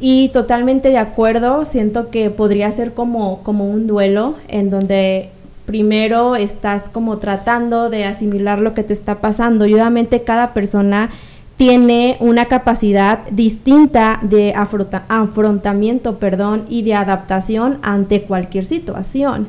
[0.00, 5.28] Y totalmente de acuerdo, siento que podría ser como, como un duelo en donde
[5.66, 9.66] primero estás como tratando de asimilar lo que te está pasando.
[9.66, 11.10] Y obviamente cada persona
[11.58, 19.48] tiene una capacidad distinta de afrontamiento, perdón, y de adaptación ante cualquier situación.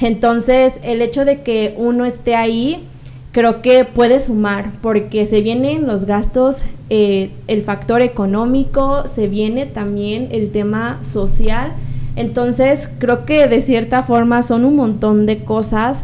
[0.00, 2.84] Entonces, el hecho de que uno esté ahí
[3.30, 9.64] creo que puede sumar porque se vienen los gastos, eh, el factor económico, se viene
[9.64, 11.72] también el tema social.
[12.16, 16.02] Entonces creo que de cierta forma son un montón de cosas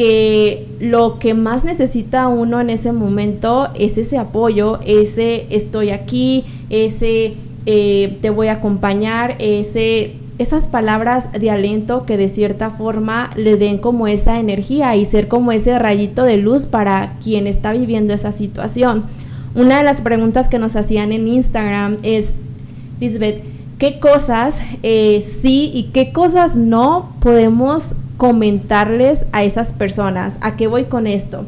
[0.00, 6.46] que lo que más necesita uno en ese momento es ese apoyo, ese estoy aquí,
[6.70, 7.34] ese
[7.66, 13.58] eh, te voy a acompañar, ese esas palabras de aliento que de cierta forma le
[13.58, 18.14] den como esa energía y ser como ese rayito de luz para quien está viviendo
[18.14, 19.04] esa situación.
[19.54, 22.32] Una de las preguntas que nos hacían en Instagram es,
[23.00, 23.42] Lisbeth,
[23.76, 30.36] ¿qué cosas eh, sí y qué cosas no podemos comentarles a esas personas?
[30.42, 31.46] ¿A qué voy con esto?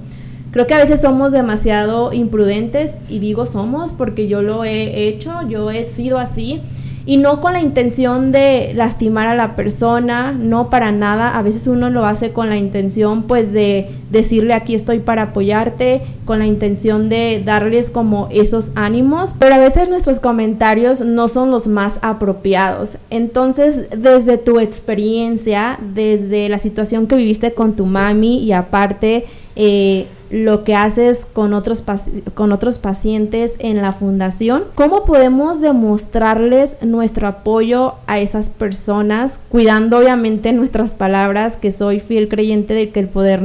[0.53, 5.47] Creo que a veces somos demasiado imprudentes y digo somos porque yo lo he hecho,
[5.47, 6.63] yo he sido así
[7.05, 11.67] y no con la intención de lastimar a la persona, no para nada, a veces
[11.67, 16.47] uno lo hace con la intención pues de decirle aquí estoy para apoyarte, con la
[16.47, 21.99] intención de darles como esos ánimos, pero a veces nuestros comentarios no son los más
[22.03, 22.99] apropiados.
[23.11, 29.25] Entonces, desde tu experiencia, desde la situación que viviste con tu mami y aparte
[29.57, 31.85] eh, lo que haces con otros,
[32.33, 39.99] con otros pacientes en la fundación, ¿cómo podemos demostrarles nuestro apoyo a esas personas, cuidando
[39.99, 43.42] obviamente nuestras palabras, que soy fiel creyente de que el poder,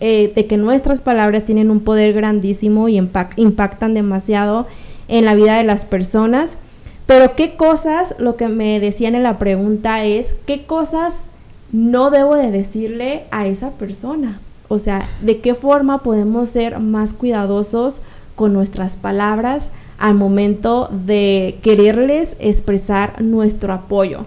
[0.00, 4.66] eh, de que nuestras palabras tienen un poder grandísimo y impactan demasiado
[5.08, 6.56] en la vida de las personas?
[7.04, 11.26] Pero qué cosas, lo que me decían en la pregunta es, ¿qué cosas
[11.70, 14.40] no debo de decirle a esa persona?
[14.72, 18.00] O sea, ¿de qué forma podemos ser más cuidadosos
[18.36, 24.26] con nuestras palabras al momento de quererles expresar nuestro apoyo?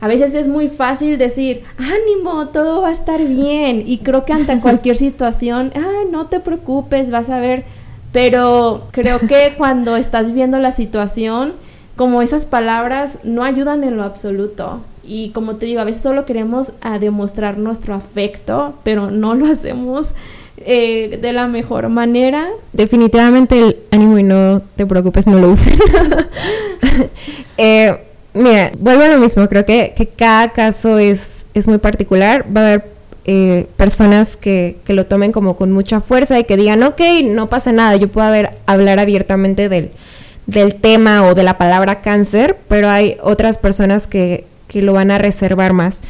[0.00, 3.84] A veces es muy fácil decir, ánimo, todo va a estar bien.
[3.86, 7.64] Y creo que ante cualquier situación, ay, no te preocupes, vas a ver.
[8.10, 11.52] Pero creo que cuando estás viendo la situación,
[11.94, 14.80] como esas palabras no ayudan en lo absoluto.
[15.06, 19.46] Y como te digo, a veces solo queremos ah, demostrar nuestro afecto, pero no lo
[19.52, 20.14] hacemos
[20.58, 22.48] eh, de la mejor manera.
[22.72, 25.78] Definitivamente el ánimo y no te preocupes, no lo usen.
[27.56, 27.96] eh,
[28.34, 32.46] mira, vuelvo a lo mismo, creo que, que cada caso es, es muy particular.
[32.54, 36.56] Va a haber eh, personas que, que, lo tomen como con mucha fuerza y que
[36.56, 39.90] digan, ok, no pasa nada, yo puedo haber, hablar abiertamente del,
[40.46, 44.44] del tema o de la palabra cáncer, pero hay otras personas que,
[44.80, 46.02] lo van a reservar más.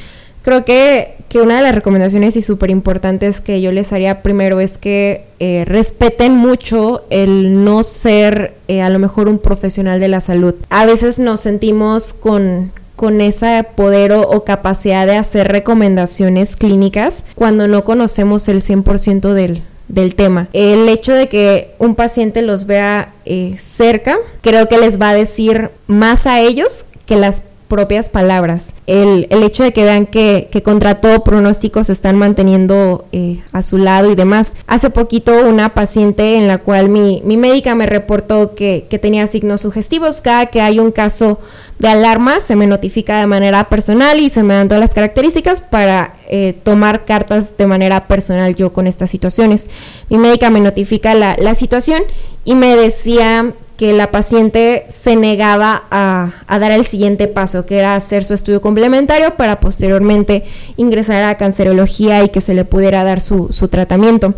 [0.46, 4.61] Creo que, que una de las recomendaciones y súper importantes que yo les haría primero
[4.61, 10.07] es que eh, respeten mucho el no ser eh, a lo mejor un profesional de
[10.07, 10.55] la salud.
[10.70, 17.66] A veces nos sentimos con, con ese poder o, capacidad de hacer recomendaciones clínicas cuando
[17.66, 20.48] no conocemos el 100% del, del tema.
[20.52, 25.14] El hecho de que un paciente los vea eh, cerca, creo que les va a
[25.14, 28.74] decir más a ellos que las propias palabras.
[28.87, 33.40] El, el hecho de que vean que, que, contra todo pronóstico se están manteniendo eh,
[33.52, 34.57] a su lado y demás.
[34.66, 39.26] Hace poquito una paciente en la cual mi, mi médica me reportó que, que, tenía
[39.26, 40.20] signos sugestivos.
[40.20, 41.40] Cada que hay un caso
[41.79, 45.61] de alarma se me notifica de manera personal y se me dan todas las características
[45.61, 49.68] para eh, tomar cartas de manera personal yo con estas situaciones.
[50.09, 52.02] Mi médica me notifica la, la situación
[52.44, 57.94] y me decía que la paciente se negaba a, dar el siguiente paso, que era
[57.94, 60.44] hacer su estudio complementario para posteriormente
[60.76, 64.34] ingresar a cancerología y que se le pudiera dar su, tratamiento.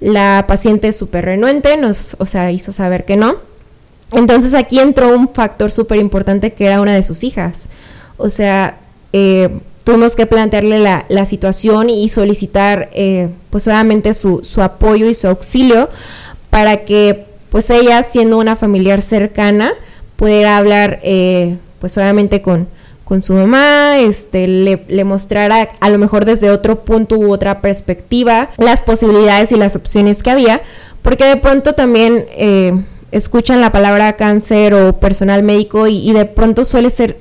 [0.00, 3.36] La paciente súper renuente nos, o sea, hizo saber que no.
[4.10, 7.68] Entonces aquí entró un factor súper importante que era una de sus hijas.
[8.16, 8.78] O sea,
[9.12, 9.48] eh,
[9.84, 15.28] tuvimos que plantearle la, situación y solicitar, eh, pues obviamente su, su apoyo y su
[15.28, 15.88] auxilio
[16.50, 19.74] para que pues ella siendo una familiar cercana
[20.16, 22.66] pudiera hablar eh, pues obviamente con,
[23.04, 27.60] con su mamá, este, le, le, mostrara a lo mejor desde otro punto u otra
[27.60, 30.62] perspectiva las posibilidades y las opciones que había,
[31.02, 32.72] porque de pronto también eh,
[33.10, 37.18] escuchan la palabra cáncer o personal médico y, y de pronto suele ser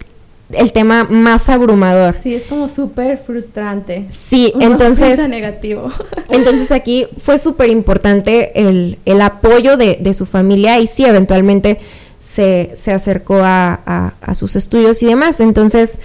[0.53, 2.13] el tema más abrumador.
[2.13, 4.05] Sí, es como súper frustrante.
[4.09, 5.27] Sí, entonces...
[5.27, 5.91] negativo.
[6.29, 11.79] entonces aquí fue súper importante el, el, apoyo de, de, su familia y sí, eventualmente
[12.19, 15.39] se, se acercó a, a, sus estudios y demás.
[15.39, 15.99] Entonces,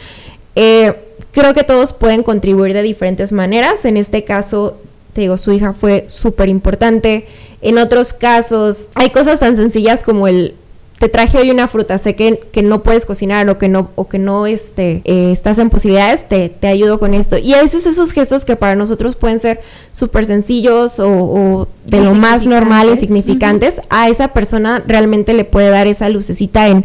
[0.55, 0.95] eh,
[1.33, 3.85] creo que todos pueden contribuir de diferentes maneras.
[3.85, 4.79] En este caso,
[5.13, 7.27] te digo, su hija fue súper importante.
[7.61, 10.55] En otros casos, hay cosas tan sencillas como el
[10.99, 14.09] te traje hoy una fruta, sé que, que no puedes cocinar o que no, o
[14.09, 17.37] que no este, eh, estás en posibilidades, te, te, ayudo con esto.
[17.37, 19.61] Y a veces esos gestos que para nosotros pueden ser
[19.93, 25.69] súper sencillos o, de lo más normal y significantes, a esa persona realmente le puede
[25.69, 26.85] dar esa lucecita en,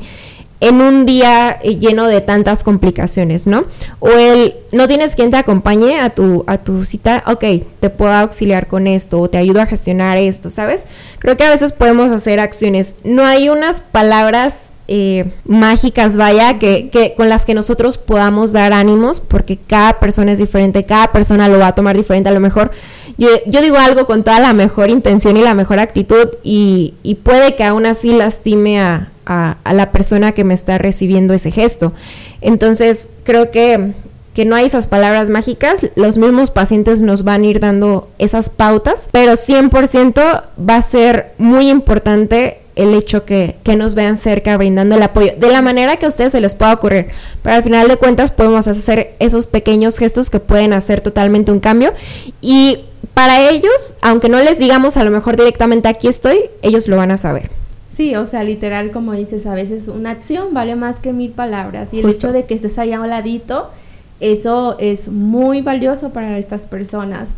[0.61, 3.65] en un día eh, lleno de tantas complicaciones, ¿no?
[3.99, 7.43] O el no tienes quien te acompañe a tu a tu cita, ok,
[7.79, 10.85] te puedo auxiliar con esto o te ayudo a gestionar esto, ¿sabes?
[11.19, 12.95] Creo que a veces podemos hacer acciones.
[13.03, 18.73] No hay unas palabras eh, mágicas, vaya, que, que, con las que nosotros podamos dar
[18.73, 22.27] ánimos, porque cada persona es diferente, cada persona lo va a tomar diferente.
[22.27, 22.71] A lo mejor
[23.17, 27.15] yo, yo digo algo con toda la mejor intención y la mejor actitud, y, y
[27.15, 31.93] puede que aún así lastime a, a, la persona que me está recibiendo ese gesto.
[32.41, 33.93] Entonces, creo que,
[34.33, 38.49] que no hay esas palabras mágicas, los mismos pacientes nos van a ir dando esas
[38.49, 44.55] pautas, pero 100% va a ser muy importante el hecho que, que, nos vean cerca
[44.57, 47.07] brindando el apoyo de la manera que a ustedes se les pueda ocurrir.
[47.43, 51.59] Pero al final de cuentas podemos hacer esos pequeños gestos que pueden hacer totalmente un
[51.59, 51.93] cambio
[52.41, 56.97] y para ellos, aunque no les digamos a lo mejor directamente aquí estoy, ellos lo
[56.97, 57.49] van a saber.
[57.87, 61.93] Sí, o sea, literal, como dices, a veces una acción vale más que mil palabras.
[61.93, 63.69] Y el hecho de que estés allá a un ladito,
[64.21, 67.35] eso es muy valioso para estas personas.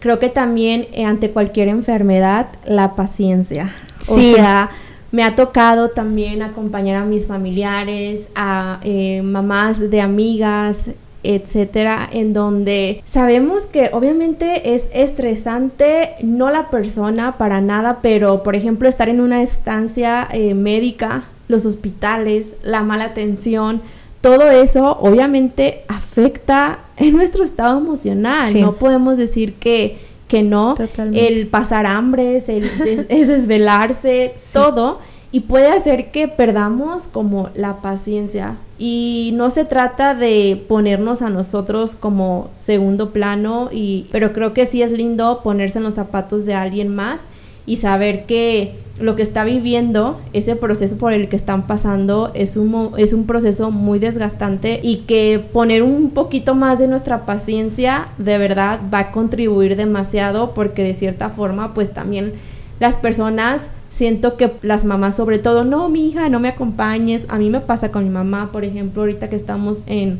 [0.00, 3.74] Creo que también eh, ante cualquier enfermedad, la paciencia.
[4.08, 4.70] O sea,
[5.10, 10.90] me ha tocado también acompañar a mis familiares, a eh, mamás de amigas,
[11.22, 18.54] etcétera, en donde sabemos que obviamente es estresante, no la persona para nada, pero por
[18.54, 23.82] ejemplo estar en una estancia eh, médica, los hospitales, la mala atención,
[24.20, 28.58] todo eso obviamente afecta en nuestro estado emocional.
[28.60, 30.74] No podemos decir que, que no.
[31.12, 32.68] El pasar hambres, el,
[33.08, 34.98] desvelarse, todo.
[35.30, 38.56] Y puede hacer que perdamos como la paciencia.
[38.78, 44.64] Y no se trata de ponernos a nosotros como segundo plano, y, pero creo que
[44.64, 47.26] sí es lindo ponerse en los zapatos de alguien más
[47.68, 52.56] y saber que lo que está viviendo, ese proceso por el que están pasando, es
[52.56, 58.08] un, es un proceso muy desgastante y que poner un poquito más de nuestra paciencia
[58.18, 62.32] de verdad va a contribuir demasiado porque de cierta forma pues también
[62.80, 67.38] las personas siento que las mamás sobre todo, no, mi hija, no me acompañes, a
[67.38, 70.18] mí me pasa con mi mamá, por ejemplo, ahorita que estamos en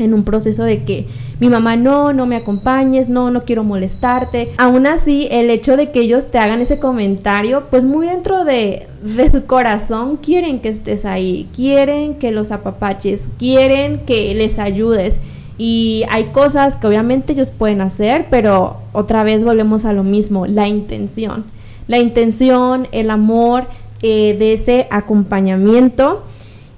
[0.00, 1.06] en un proceso de que
[1.38, 4.52] mi mamá no, no me acompañes, no, no quiero molestarte.
[4.56, 8.86] Aún así, el hecho de que ellos te hagan ese comentario, pues muy dentro de,
[9.02, 15.20] de su corazón quieren que estés ahí, quieren que los apapaches, quieren que les ayudes.
[15.56, 20.46] Y hay cosas que obviamente ellos pueden hacer, pero otra vez volvemos a lo mismo,
[20.46, 21.44] la intención.
[21.86, 23.66] La intención, el amor
[24.02, 26.22] eh, de ese acompañamiento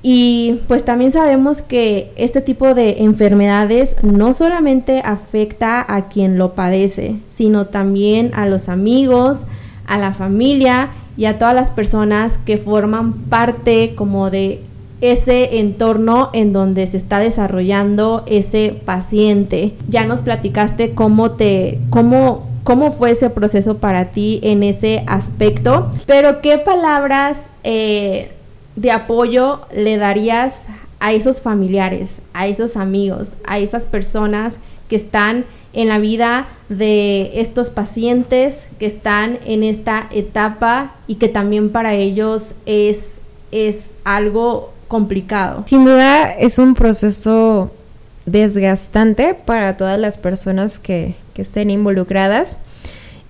[0.03, 6.55] y pues también sabemos que este tipo de enfermedades no solamente afecta a quien lo
[6.55, 9.44] padece, sino también a los amigos,
[9.86, 14.62] a la familia y a todas las personas que forman parte como de
[15.00, 19.74] ese entorno en donde se está desarrollando ese paciente.
[19.88, 25.90] Ya nos platicaste cómo te, cómo, cómo fue ese proceso para ti en ese aspecto,
[26.07, 28.32] pero qué palabras eh,
[28.76, 30.62] de apoyo le darías
[31.00, 34.58] a esos familiares, a esos amigos, a esas personas
[34.88, 41.28] que están en la vida de estos pacientes, que están en esta etapa y que
[41.28, 43.14] también para ellos es,
[43.50, 45.64] es algo complicado?
[45.66, 47.70] Sin duda es un proceso
[48.26, 52.58] desgastante para todas las personas que, que estén involucradas.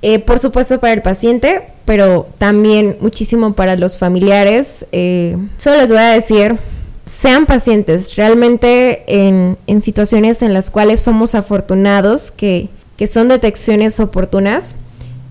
[0.04, 4.84] Eh, por supuesto para el paciente, pero también muchísimo para los familiares.
[4.90, 6.58] Eh, solo les voy a decir,
[7.06, 12.68] sean pacientes, realmente en, situaciones en las cuales somos afortunados, que,
[13.08, 14.76] son detecciones oportunas,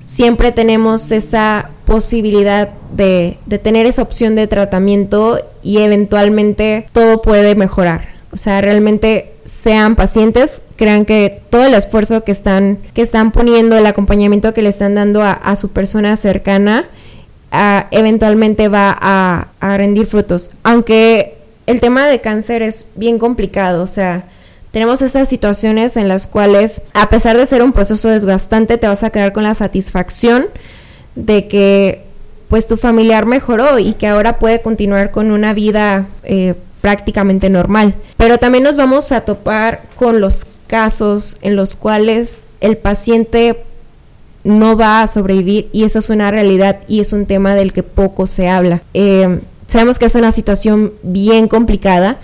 [0.01, 7.55] siempre tenemos esa posibilidad de, de tener esa opción de tratamiento y eventualmente todo puede
[7.55, 8.20] mejorar.
[8.33, 13.77] O sea, realmente sean pacientes, crean que todo el esfuerzo que están, que están poniendo,
[13.77, 16.85] el acompañamiento que le están dando a, su persona cercana,
[17.91, 20.49] eventualmente va a, rendir frutos.
[20.63, 24.25] Aunque el tema de cáncer es bien complicado, o sea,
[24.71, 29.03] tenemos esas situaciones en las cuales, a pesar de ser un proceso desgastante, te vas
[29.03, 30.45] a quedar con la satisfacción
[31.15, 32.05] de que
[32.47, 37.95] pues tu familiar mejoró y que ahora puede continuar con una vida eh, prácticamente normal.
[38.17, 43.63] Pero también nos vamos a topar con los casos en los cuales el paciente
[44.43, 47.83] no va a sobrevivir y esa es una realidad y es un tema del que
[47.83, 48.81] poco se habla.
[48.93, 52.19] Eh, sabemos que es una situación bien complicada,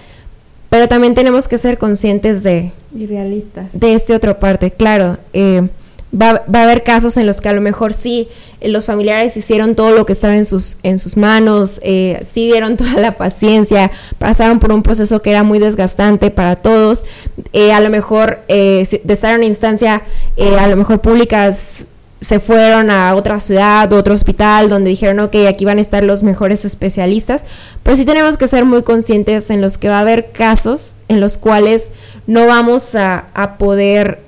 [0.70, 2.72] pero también tenemos que ser conscientes de...
[2.96, 3.80] Y realistas.
[3.80, 5.18] De este otro parte, claro.
[5.34, 5.68] Eh,
[6.10, 8.30] Va, a haber casos en los que a lo mejor sí
[8.62, 12.46] eh, los familiares hicieron todo lo que estaba en sus, en sus manos, eh, sí
[12.46, 17.06] dieron toda la paciencia, pasaron por un proceso que era muy desgastante para todos,
[17.52, 20.02] eh, a lo mejor de estar en una instancia
[20.38, 21.86] a lo mejor públicas
[22.22, 26.24] se fueron a otra ciudad, otro hospital, donde dijeron, ok, aquí van a estar los
[26.24, 27.44] mejores especialistas,
[27.84, 31.20] pero sí tenemos que ser muy conscientes en los que va a haber casos en
[31.20, 31.92] los cuales
[32.26, 34.22] no vamos a, a poder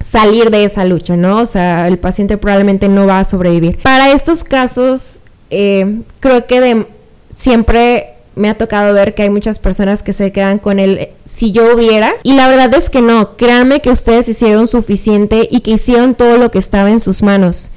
[0.00, 1.38] salir de esa lucha, ¿no?
[1.38, 3.78] O sea, el paciente probablemente no va a sobrevivir.
[3.82, 5.20] Para estos casos,
[5.50, 6.86] eh, creo que de,
[7.34, 11.50] siempre me ha tocado ver que hay muchas personas que se quedan con el si
[11.50, 15.72] yo hubiera y la verdad es que no, créanme que ustedes hicieron suficiente y que
[15.72, 17.72] hicieron todo lo que estaba en sus manos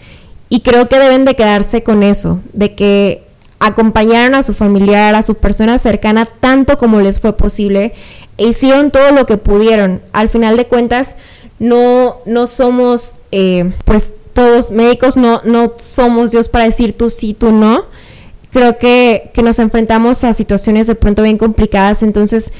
[0.50, 3.24] y creo que deben de quedarse con eso, de que
[3.60, 7.94] acompañaron a su familiar, a su persona cercana tanto como les fue posible
[8.38, 10.02] e hicieron todo lo que pudieron.
[10.14, 11.16] Al final de cuentas,
[11.62, 17.36] no, no somos, eh, pues todos médicos, no, no somos Dios para decir tú sí,
[17.36, 17.86] tú no.
[18.50, 22.52] Creo que, que nos enfrentamos a situaciones de pronto bien complicadas, entonces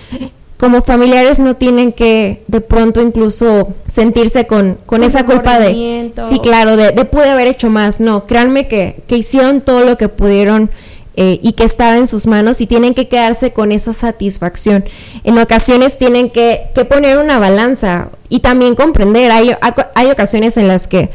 [0.58, 6.40] como familiares no tienen que de pronto incluso sentirse con, con esa culpa de, sí,
[6.40, 8.00] claro, de, de, pude haber hecho más.
[8.00, 10.70] No, créanme que, que hicieron todo lo que pudieron
[11.16, 14.86] eh, y que estaba en sus manos y tienen que quedarse con esa satisfacción.
[15.24, 19.32] En ocasiones tienen que, que poner una balanza y también comprender.
[19.32, 19.52] Hay,
[19.96, 21.10] hay ocasiones en las que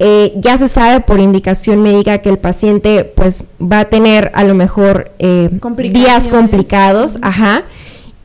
[0.00, 4.42] eh, ya se sabe por indicación médica que el paciente pues va a tener a
[4.42, 5.48] lo mejor eh,
[5.92, 7.62] días complicados, ajá,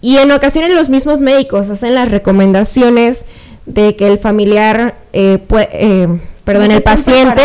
[0.02, 3.26] y en ocasiones los mismos médicos hacen las recomendaciones
[3.68, 5.38] de que el familiar, eh,
[5.74, 6.08] eh
[6.44, 7.44] perdón, el paciente,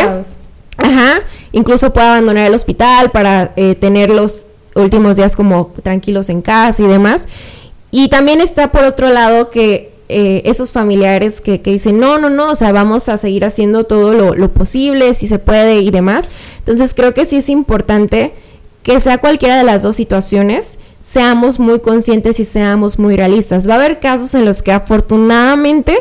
[0.78, 1.20] ajá,
[1.54, 6.82] incluso pueda abandonar el hospital para eh, tener los últimos días como tranquilos en casa
[6.82, 7.28] y demás.
[7.90, 12.28] Y también está por otro lado que eh, esos familiares que, que, dicen, no, no,
[12.28, 15.90] no, o sea, vamos a seguir haciendo todo lo, lo, posible, si se puede y
[15.90, 16.30] demás.
[16.58, 18.32] Entonces creo que sí es importante
[18.82, 23.68] que sea cualquiera de las dos situaciones, seamos muy conscientes y seamos muy realistas.
[23.68, 25.96] Va a haber casos en los que afortunadamente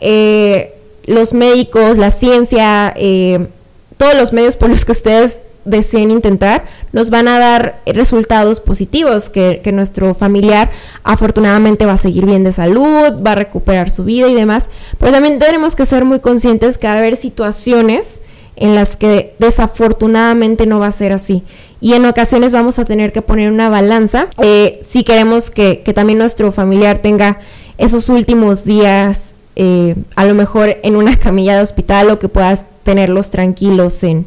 [0.00, 0.72] eh,
[1.04, 3.48] los médicos, la ciencia, eh,
[3.96, 9.28] todos los medios por los que ustedes deseen intentar, nos van a dar resultados positivos,
[9.28, 10.70] que, nuestro familiar
[11.02, 14.68] afortunadamente va a seguir bien de salud, va a recuperar su vida y demás,
[14.98, 18.20] pero también tenemos que ser muy conscientes que va a haber situaciones
[18.56, 21.42] en las que desafortunadamente no va a ser así.
[21.80, 25.92] Y en ocasiones vamos a tener que poner una balanza eh, si queremos que, que,
[25.92, 27.40] también nuestro familiar tenga
[27.78, 32.66] esos últimos días, eh, a lo mejor en una camilla de hospital o que puedas
[32.82, 34.26] tenerlos tranquilos en,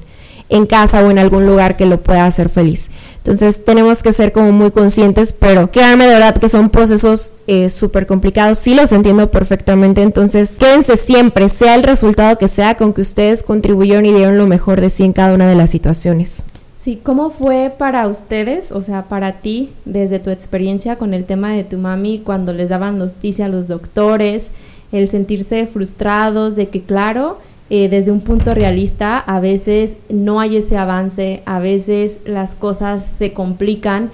[0.50, 2.90] en casa o en algún lugar que lo pueda hacer feliz.
[3.18, 7.70] Entonces tenemos que ser como muy conscientes, pero créanme de verdad que son procesos eh,
[7.70, 12.94] súper complicados, sí los entiendo perfectamente, entonces quédense siempre, sea el resultado que sea, con
[12.94, 16.42] que ustedes contribuyeron y dieron lo mejor de sí en cada una de las situaciones.
[16.76, 21.52] Sí, ¿cómo fue para ustedes, o sea, para ti, desde tu experiencia con el tema
[21.52, 24.52] de tu mami, cuando les daban noticia a los doctores,
[24.92, 30.58] el sentirse frustrados de que, claro, eh, desde un punto realista, a veces no hay
[30.58, 34.10] ese avance, a veces las cosas se complican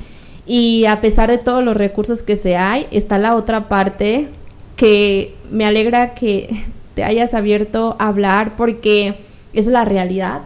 [0.45, 4.27] y a pesar de todos los recursos que se hay, está la otra parte
[4.75, 6.49] que me alegra que
[6.95, 9.19] te hayas abierto a hablar porque
[9.53, 10.41] es la realidad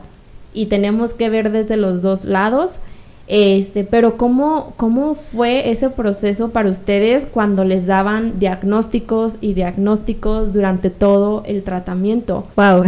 [0.53, 2.79] y tenemos que ver desde los dos lados.
[3.27, 10.53] Este, pero ¿cómo, ¿cómo fue ese proceso para ustedes cuando les daban diagnósticos y diagnósticos
[10.53, 12.47] durante todo el tratamiento?
[12.55, 12.85] Wow.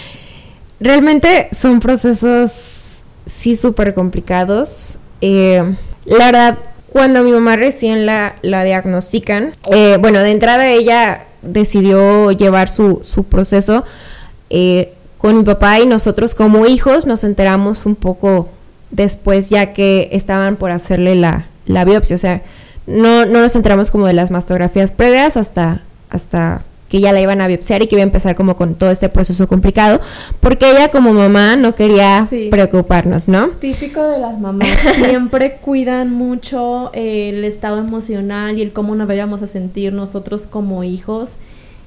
[0.80, 2.80] Realmente son procesos
[3.26, 4.98] sí súper complicados.
[5.20, 5.62] Eh,
[6.06, 6.58] la verdad,
[6.90, 13.00] cuando mi mamá recién la, la diagnostican, eh, bueno, de entrada ella decidió llevar su,
[13.02, 13.84] su proceso
[14.50, 18.48] eh, con mi papá y nosotros como hijos nos enteramos un poco
[18.92, 22.14] después ya que estaban por hacerle la, la biopsia.
[22.14, 22.42] O sea,
[22.86, 27.40] no, no nos enteramos como de las mastografías previas hasta, hasta que ya la iban
[27.40, 30.02] a biopsiar y que iba a empezar como con todo este proceso complicado,
[30.40, 33.48] porque ella como mamá no quería preocuparnos, ¿no?
[33.48, 39.40] Típico de las mamás, siempre cuidan mucho el estado emocional y el cómo nos vayamos
[39.40, 41.36] a sentir nosotros como hijos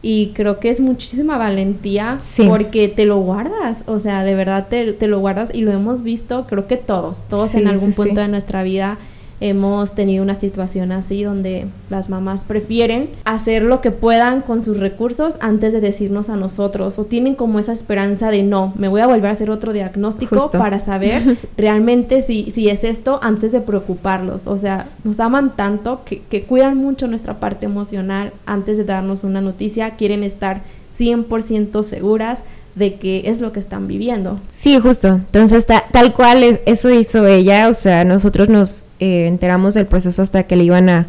[0.07, 4.93] y creo que es muchísima valentía porque te lo guardas, o sea, de verdad te,
[4.93, 8.27] te, lo guardas y lo hemos visto, creo que todos, todos en algún punto de
[8.27, 8.99] nuestra vida
[9.39, 14.79] hemos tenido una situación así donde las mamás prefieren hacer lo que puedan con sus
[14.79, 19.01] recursos antes de decirnos a nosotros o tienen como esa esperanza de no, me voy
[19.01, 23.61] a volver a hacer otro diagnóstico para saber realmente si, si es esto antes de
[23.61, 24.47] preocuparlos.
[24.47, 29.23] O sea, nos aman tanto que, que cuidan mucho nuestra parte emocional antes de darnos
[29.23, 30.61] una noticia, quieren estar
[30.97, 32.43] 100% seguras
[32.75, 34.39] de que es lo que están viviendo.
[34.51, 35.07] Sí, justo.
[35.07, 40.43] Entonces, tal cual eso hizo ella, o sea, nosotros nos eh, enteramos del proceso hasta
[40.43, 41.07] que le iban a,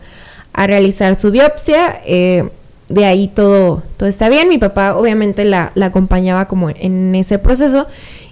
[0.52, 2.00] a realizar su biopsia.
[2.04, 2.48] Eh,
[2.88, 4.48] de ahí todo, todo está bien.
[4.48, 7.86] Mi papá obviamente la, la, acompañaba como en ese proceso.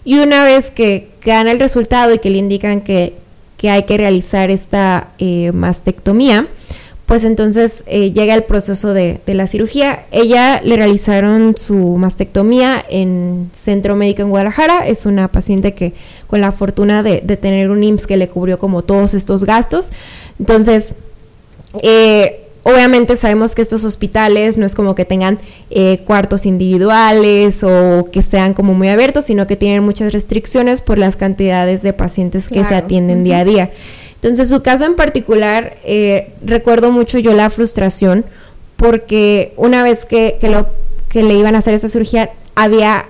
[0.05, 3.15] Y una vez que, gana el resultado y que le indican que,
[3.57, 6.49] que hay que realizar esta eh, mastectomía,
[7.07, 10.07] pues entonces eh, llega el proceso de, la cirugía.
[10.11, 14.87] Ella le realizaron su mastectomía en Centro Médico en Guadalajara.
[14.87, 15.93] Es una paciente que
[16.27, 19.91] con la fortuna de, tener un IMSS que le cubrió como todos estos gastos.
[20.39, 20.95] Entonces,
[21.83, 28.09] eh, obviamente sabemos que estos hospitales no es como que tengan eh, cuartos individuales o
[28.11, 32.49] que sean como muy abiertos, sino que tienen muchas restricciones por las cantidades de pacientes
[32.49, 33.71] que se atienden día a día.
[34.25, 38.25] Entonces, su caso en particular, eh, recuerdo mucho yo la frustración,
[38.77, 40.69] porque una vez que, lo,
[41.11, 43.05] que le iban a hacer esa cirugía, había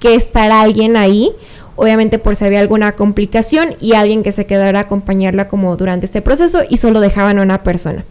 [0.00, 1.30] que estar alguien ahí,
[1.76, 6.04] obviamente por si había alguna complicación y alguien que se quedara a acompañarla como durante
[6.04, 8.04] este proceso y solo dejaban a una persona.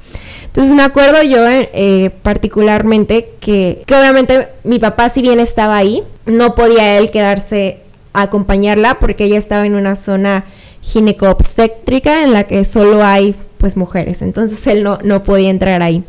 [0.46, 6.02] Entonces me acuerdo yo eh, particularmente que, que obviamente mi papá si bien estaba ahí,
[6.26, 7.78] no podía él quedarse
[8.14, 10.46] a acompañarla porque ella estaba en una zona
[10.82, 16.04] gineco-obstétrica en la que solo hay pues mujeres, entonces él no, no podía entrar ahí.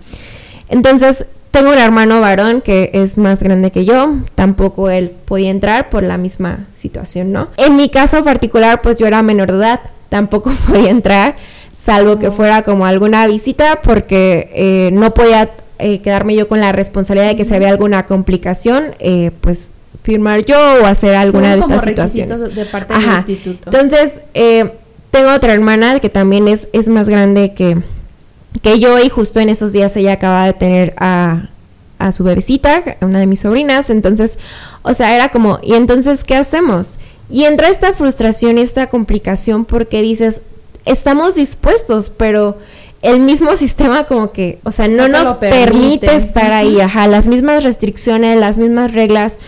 [0.68, 5.90] Entonces tengo un hermano varón que es más grande que yo, tampoco él podía entrar
[5.90, 7.48] por la misma situación, ¿no?
[7.58, 11.36] En mi caso particular, pues yo era menor de edad, tampoco podía entrar,
[11.76, 16.72] salvo que fuera como alguna visita, porque eh, no podía eh, quedarme yo con la
[16.72, 19.70] responsabilidad de que si había alguna complicación, eh, pues
[20.02, 22.54] firmar yo o hacer alguna de estas situaciones.
[22.54, 23.70] de parte del instituto.
[23.70, 24.20] Entonces,
[25.10, 27.78] tengo otra hermana que también es, es más grande que,
[28.62, 31.50] que yo y justo en esos días ella acaba de tener a,
[31.98, 34.38] a su bebecita, una de mis sobrinas, entonces,
[34.82, 36.98] o sea, era como, ¿y entonces qué hacemos?
[37.30, 40.42] Y entra esta frustración y esta complicación porque dices,
[40.84, 42.58] estamos dispuestos, pero
[43.02, 46.14] el mismo sistema como que, o sea, no, nos permite.
[46.14, 49.38] estar ahí, ajá, las mismas restricciones, las mismas reglas.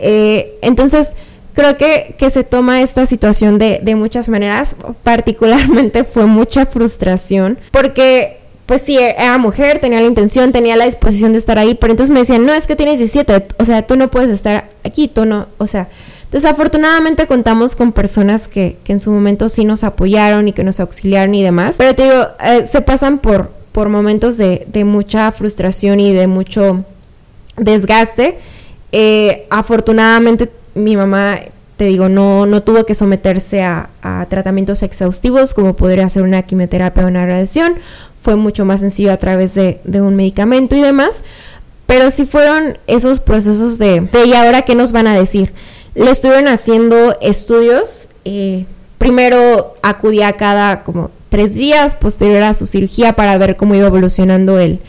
[0.00, 1.16] Eh, entonces,
[1.54, 7.58] creo que, que se toma esta situación de, de muchas maneras, particularmente fue mucha frustración,
[7.70, 8.38] porque
[8.70, 12.14] pues sí, era mujer, tenía la intención, tenía la disposición de estar ahí, pero entonces
[12.14, 15.24] me decían, no, es que tienes 17, o sea, tú no puedes estar aquí, tú
[15.24, 15.88] no, o sea,
[16.30, 20.78] desafortunadamente contamos con personas que, que en su momento sí nos apoyaron y que nos
[20.78, 25.32] auxiliaron y demás, pero te digo, eh, se pasan por, por momentos de, de mucha
[25.32, 26.84] frustración y de mucho
[27.56, 28.38] desgaste.
[28.92, 31.38] Eh, afortunadamente mi mamá
[31.76, 36.42] te digo, no, no tuvo que someterse a, a, tratamientos exhaustivos como podría ser una
[36.42, 37.76] quimioterapia o una radiación
[38.22, 41.24] fue mucho más sencillo a través de, un medicamento y demás,
[41.86, 45.52] pero sí fueron esos procesos de, ¿y ahora qué nos van a decir?
[45.94, 48.66] Le estuvieron haciendo estudios, eh,
[48.98, 54.58] primero acudía cada como tres días, posterior a su cirugía para ver cómo iba evolucionando
[54.58, 54.80] el,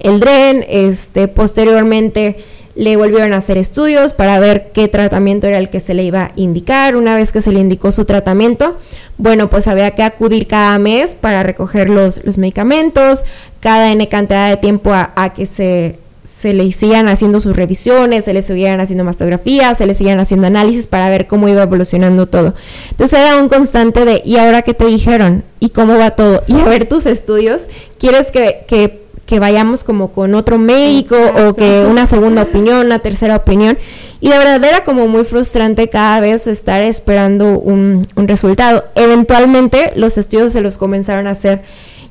[0.00, 2.44] el DREN, este, posteriormente
[2.78, 6.26] le volvieron a hacer estudios para ver qué tratamiento era el que se le iba
[6.26, 6.94] a indicar.
[6.94, 8.76] Una vez que se le indicó su tratamiento,
[9.16, 13.24] bueno, pues había que acudir cada mes para recoger los, los medicamentos,
[13.58, 18.32] cada N cantidad de tiempo a, que se, se le sigan haciendo sus revisiones, se
[18.32, 22.54] le siguieran haciendo mastografías, se le sigan haciendo análisis para ver cómo iba evolucionando todo.
[22.92, 25.42] Entonces era un constante de, ¿y ahora qué te dijeron?
[25.58, 26.44] ¿Y cómo va todo?
[26.46, 27.62] Y a ver tus estudios,
[27.98, 33.00] ¿quieres que, que que vayamos como con otro médico o que una segunda opinión, una
[33.00, 33.76] tercera opinión.
[34.20, 38.86] Y de verdad era como muy frustrante cada vez estar esperando un, resultado.
[38.94, 41.62] Eventualmente los estudios se los comenzaron a hacer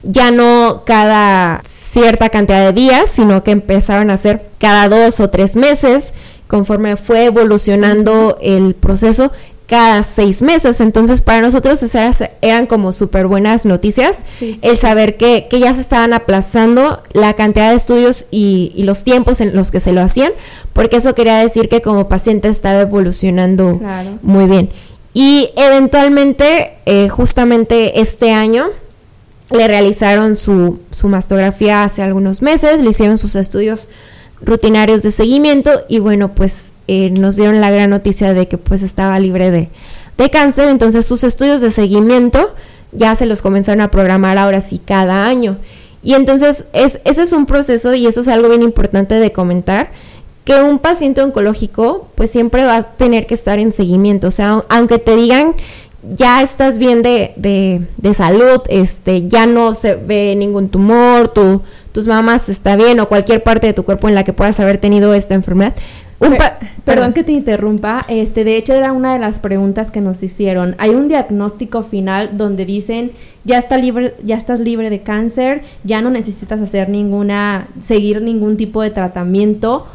[0.03, 5.31] ya no cada cierta cantidad de días, sino que empezaron a hacer cada dos o
[5.31, 6.13] tres meses.
[6.45, 9.31] Conforme fue evolucionando el proceso,
[9.67, 10.79] cada seis meses.
[10.79, 14.23] Entonces, para nosotros esas eran como súper buenas noticias.
[14.61, 19.41] el saber que, que, ya se estaban aplazando la cantidad de estudios y, los tiempos
[19.41, 20.31] en los que se lo hacían,
[20.71, 23.79] porque eso quería decir que como paciente estaba evolucionando
[24.21, 24.69] muy bien.
[25.13, 28.67] Y eventualmente, eh, justamente este año,
[29.49, 33.89] le realizaron su, su mastografía hace algunos meses, le hicieron sus estudios
[34.41, 38.83] rutinarios de seguimiento y bueno, pues eh, nos dieron la gran noticia de que pues
[38.83, 39.69] estaba libre de,
[40.31, 42.53] cáncer, entonces sus estudios de seguimiento
[42.91, 45.57] ya se los comenzaron a programar ahora sí cada año.
[46.01, 49.91] Y entonces es, ese es un proceso y eso es algo bien importante de comentar,
[50.43, 54.63] que un paciente oncológico pues siempre va a tener que estar en seguimiento, o sea,
[54.69, 55.55] aunque te digan
[56.15, 61.61] ya estás bien de, de, salud, este, ya no se ve ningún tumor, tu,
[61.91, 64.77] tus mamás está bien o cualquier parte de tu cuerpo en la que puedas haber
[64.77, 65.75] tenido esta enfermedad,
[66.83, 68.05] perdón que te interrumpa.
[68.07, 70.75] Este, de hecho, era una de las preguntas que nos hicieron.
[70.77, 73.11] Hay un diagnóstico final donde dicen
[73.43, 78.57] ya está libre, ya estás libre de cáncer, ya no necesitas hacer ninguna, seguir ningún
[78.57, 79.85] tipo de tratamiento.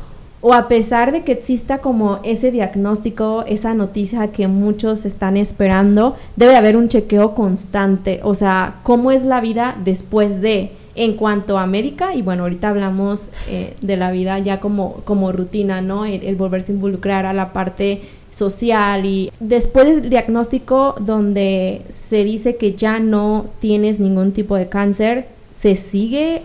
[0.45, 6.17] O a pesar de que exista como ese diagnóstico, esa noticia que muchos están esperando,
[6.35, 8.19] debe haber un chequeo constante.
[8.25, 10.73] O sea, ¿cómo es la vida después de?
[10.95, 15.33] En cuanto a médica, y bueno, ahorita hablamos eh, de la vida ya como, como
[15.33, 16.05] rutina, ¿no?
[16.05, 22.57] El, volverse a involucrar a la parte social y después del diagnóstico donde se dice
[22.57, 26.43] que ya no tienes ningún tipo de cáncer, ¿se sigue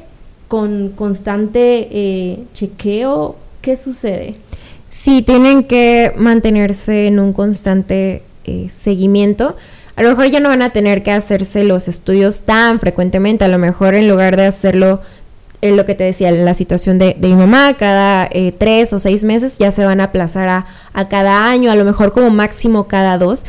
[0.47, 3.35] con constante eh, chequeo?
[3.61, 4.35] ¿Qué sucede?
[4.89, 9.57] Sí, tienen que mantenerse en un constante eh, seguimiento
[9.97, 13.47] a lo mejor ya no van a tener que hacerse los estudios tan frecuentemente, a
[13.49, 15.01] lo mejor en lugar de hacerlo
[15.61, 19.23] eh, lo que te decía, la situación de, mi mamá, cada eh, tres o seis
[19.23, 22.87] meses ya se van a aplazar a, a cada año, a lo mejor como máximo
[22.87, 23.47] cada dos,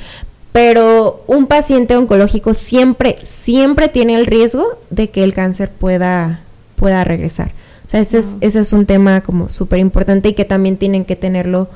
[0.53, 6.41] pero un paciente oncológico siempre, siempre tiene el riesgo de que el cáncer pueda,
[6.77, 7.53] pueda regresar.
[7.85, 11.05] O sea, ese, es, ese es un tema como súper importante y que también tienen
[11.05, 11.69] que tenerlo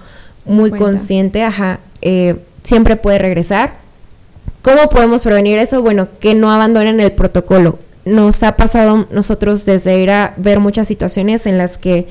[0.47, 1.43] muy consciente.
[1.43, 3.75] Ajá, eh, siempre puede regresar.
[4.63, 5.83] ¿Cómo podemos prevenir eso?
[5.83, 7.81] Bueno, que no abandonen el protocolo.
[8.05, 12.07] Nos ha pasado nosotros desde ir a ver muchas situaciones en las que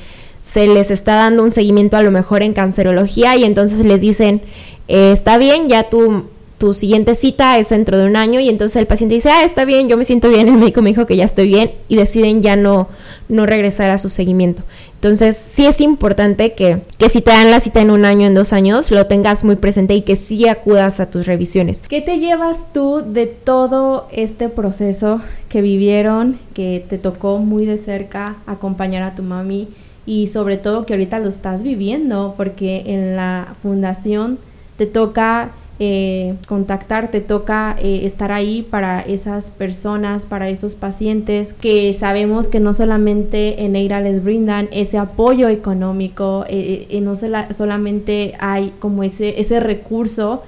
[0.46, 4.42] se les está dando un seguimiento a lo mejor en cancerología y entonces les dicen,
[4.90, 6.26] eh, está bien, ya tú
[6.62, 9.66] tu siguiente cita es dentro de un año y entonces el paciente dice, ah, está
[9.66, 12.44] bien, yo me siento bien, el médico me dijo que ya estoy bien y deciden
[12.44, 12.88] ya no,
[13.30, 14.62] no regresar a su seguimiento.
[14.94, 18.36] Entonces sí es importante que, que si te dan la cita en un año, en
[18.36, 21.82] dos años, lo tengas muy presente y que sí acudas a tus revisiones.
[21.82, 27.80] ¿Qué te llevas tú de todo este proceso que vivieron, que te tocó muy de
[27.80, 29.68] cerca acompañar a tu mami
[30.06, 34.38] y sobre todo que ahorita lo estás viviendo porque en la fundación
[34.78, 35.54] te toca
[35.84, 42.48] eh, contactar, te toca eh, estar ahí para esas personas, para esos pacientes que sabemos
[42.48, 48.74] que no solamente en EIRA les brindan ese apoyo económico, eh, eh no solamente hay
[48.78, 50.44] como ese, ese recurso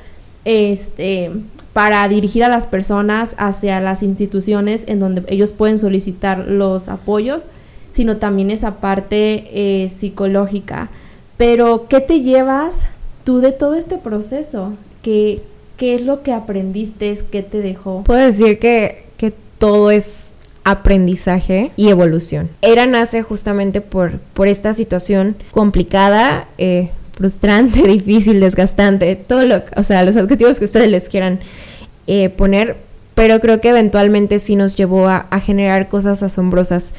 [0.45, 1.31] este,
[1.73, 7.47] para dirigir a las personas hacia las instituciones en donde ellos pueden solicitar los apoyos,
[7.89, 10.91] sino también esa parte psicológica.
[11.38, 12.86] Pero, ¿qué te llevas
[13.23, 14.73] tú de todo este proceso?
[15.04, 15.41] ¿Qué,
[15.78, 17.16] qué es lo que aprendiste?
[17.30, 18.04] ¿Qué te dejó?
[18.04, 20.34] Puedo decir que, que todo es
[20.64, 22.49] aprendizaje y evolución.
[22.62, 29.84] Era nace justamente por, por esta situación complicada, eh, frustrante, difícil, desgastante, todo lo, o
[29.84, 31.39] sea, los adjetivos que ustedes les quieran
[32.08, 32.78] eh, poner,
[33.14, 36.93] pero creo que eventualmente sí nos llevó a, a generar cosas asombrosas.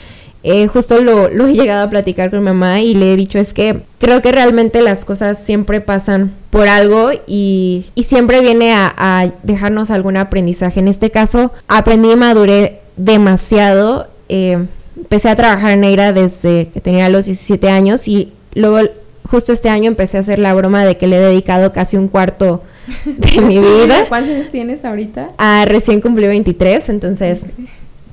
[0.46, 3.38] Eh, justo lo, lo, he llegado a platicar con mi mamá y le he dicho
[3.38, 8.74] es que creo que realmente las cosas siempre pasan por algo y, y siempre viene
[8.74, 10.80] a, a, dejarnos algún aprendizaje.
[10.80, 14.08] En este caso aprendí y maduré demasiado.
[14.28, 14.66] Eh,
[14.98, 18.86] empecé a trabajar en Eira desde que tenía los 17 años y luego
[19.26, 22.08] justo este año empecé a hacer la broma de que le he dedicado casi un
[22.08, 22.62] cuarto
[23.06, 24.04] de mi vida.
[24.10, 25.30] ¿Cuántos años tienes ahorita?
[25.38, 27.46] Ah, recién cumplí 23, entonces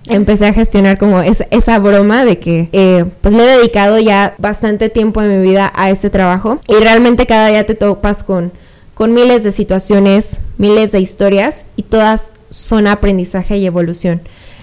[0.08, 4.89] empecé a gestionar como esa broma de que eh, pues le he dedicado ya bastante
[4.89, 8.52] tiempo de mi vida a este trabajo y realmente cada día te topas con,
[8.93, 14.22] con miles de situaciones, miles de historias y todas son aprendizaje y evolución.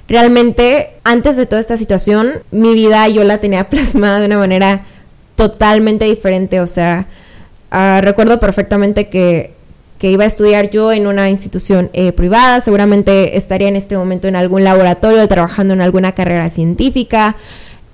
[0.08, 4.86] Realmente antes de toda esta situación mi vida yo la tenía plasmada de una manera
[5.36, 7.06] totalmente diferente, o sea,
[7.70, 9.52] uh, recuerdo perfectamente que
[9.98, 14.28] que iba a estudiar yo en una institución eh, privada, seguramente estaría en este momento
[14.28, 17.36] en algún laboratorio trabajando en alguna carrera científica.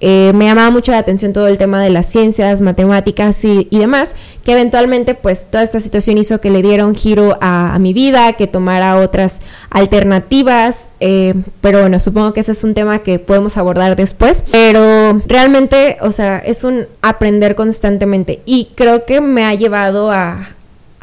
[0.06, 4.14] Eh, me llamaba mucho la atención todo el tema de las ciencias, matemáticas y, demás,
[4.44, 8.34] que eventualmente pues toda esta situación hizo que le diera un giro a, mi vida,
[8.34, 9.40] que tomara otras
[9.70, 11.32] alternativas, eh,
[11.62, 16.12] pero bueno, supongo que ese es un tema que podemos abordar después, pero realmente, o
[16.12, 20.53] sea, es un aprender constantemente y creo que me ha llevado a,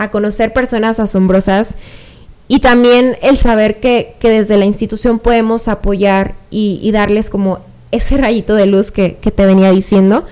[0.02, 1.76] a conocer personas asombrosas
[2.52, 7.60] y también el saber que, desde la institución podemos apoyar y, darles como
[7.92, 10.26] ese rayito de luz que, te venía diciendo.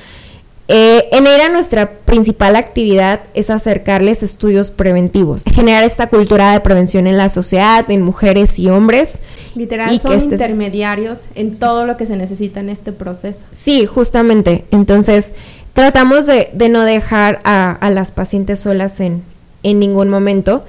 [0.68, 7.08] Eh, en ERA nuestra principal actividad es acercarles estudios preventivos, generar esta cultura de prevención
[7.08, 9.22] en la sociedad, en mujeres y hombres.
[9.56, 13.46] Literal, son este intermediarios en todo lo que se necesita en este proceso.
[13.54, 14.66] Sí, justamente.
[14.72, 15.36] Entonces,
[15.74, 19.24] tratamos de, no dejar a las pacientes solas en,
[19.64, 20.64] en ningún momento.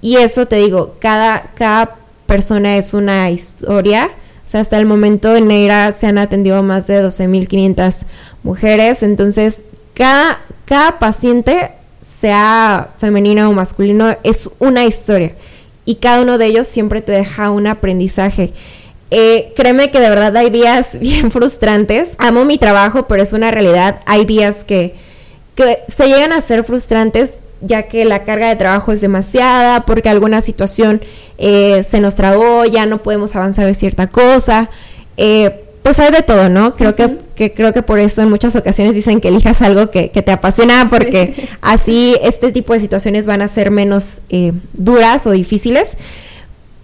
[0.00, 4.10] Y eso te digo, cada, cada persona es una historia.
[4.44, 8.04] O sea, hasta el momento en Neira se han atendido más de 12.500
[8.42, 9.02] mujeres.
[9.02, 9.62] Entonces,
[9.94, 11.72] cada, cada paciente,
[12.02, 15.32] sea femenino o masculino, es una historia.
[15.84, 18.52] Y cada uno de ellos siempre te deja un aprendizaje.
[19.10, 22.14] Eh, créeme que de verdad hay días bien frustrantes.
[22.18, 24.00] Amo mi trabajo, pero es una realidad.
[24.06, 24.94] Hay días que,
[25.54, 30.08] que se llegan a ser frustrantes ya que la carga de trabajo es demasiada, porque
[30.08, 31.00] alguna situación
[31.38, 34.70] eh, se nos trabó, ya no podemos avanzar de cierta cosa.
[35.16, 36.74] Eh, pues hay de todo, ¿no?
[36.74, 37.16] Creo que,
[37.52, 41.48] creo que por eso en muchas ocasiones dicen que elijas algo que, te apasiona, porque
[41.60, 45.96] así este tipo de situaciones van a ser menos eh, duras o difíciles.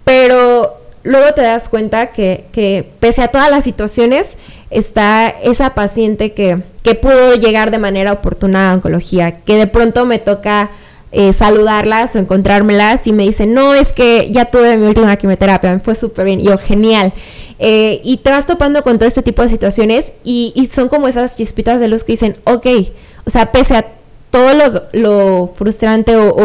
[0.05, 4.37] Pero luego te das cuenta que, que pese a todas las situaciones,
[4.69, 10.05] está esa paciente que, que pudo llegar de manera oportuna a oncología, que de pronto
[10.05, 10.69] me toca
[11.15, 15.73] eh, saludarlas o encontrármelas y me dicen, no, es que ya tuve mi última quimioterapia,
[15.73, 17.13] me fue súper bien, yo, genial.
[17.59, 21.37] Eh, y te vas topando con todo este tipo de situaciones y, son como esas
[21.37, 22.65] chispitas de luz que dicen, ok,
[23.25, 23.85] o sea, pese a
[24.31, 26.35] todo lo, frustrante o,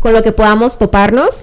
[0.00, 1.40] con lo que podamos toparnos,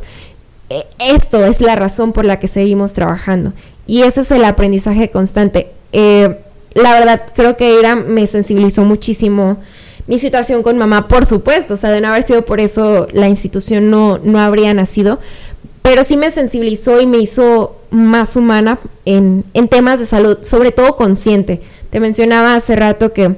[0.69, 3.53] eh, esto es la razón por la que seguimos trabajando.
[3.87, 5.71] Y ese es el aprendizaje constante.
[6.73, 9.57] La verdad, creo que Ira me sensibilizó muchísimo
[10.07, 13.29] mi situación con mamá, por supuesto, o sea, de no haber sido por eso la
[13.29, 15.19] institución no, no habría nacido,
[15.81, 20.71] pero sí me sensibilizó y me hizo más humana en, en temas de salud, sobre
[20.71, 21.61] todo consciente.
[21.89, 23.35] Te mencionaba hace rato que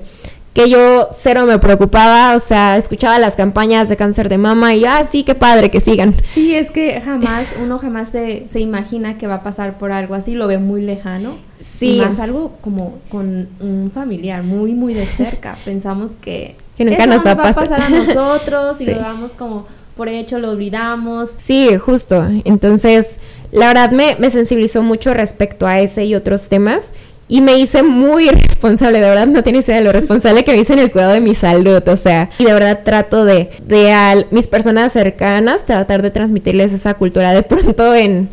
[0.55, 4.85] que yo cero me preocupaba, o sea, escuchaba las campañas de cáncer de mama y,
[4.85, 6.13] ah, sí, qué padre, que sigan.
[6.13, 10.15] Sí, es que jamás, uno jamás se, se imagina que va a pasar por algo
[10.15, 11.35] así, lo ve muy lejano.
[11.59, 11.97] Sí.
[11.97, 15.57] Y más algo como con un familiar muy, muy de cerca.
[15.65, 17.81] Pensamos que, que nunca nos va, a pasar.
[17.81, 19.65] a nosotros y lo damos como
[19.97, 21.33] por hecho, lo olvidamos.
[21.37, 22.25] Sí, justo.
[22.45, 23.19] Entonces,
[23.51, 26.93] la verdad me, me sensibilizó mucho respecto a ese y otros temas
[27.27, 30.59] y me hice muy responsable, de verdad no tienes idea de lo responsable que me
[30.59, 33.91] hice en el cuidado de mi salud, o sea, y de verdad trato de, de
[33.91, 38.29] a mis personas cercanas, tratar de transmitirles esa cultura de pronto en,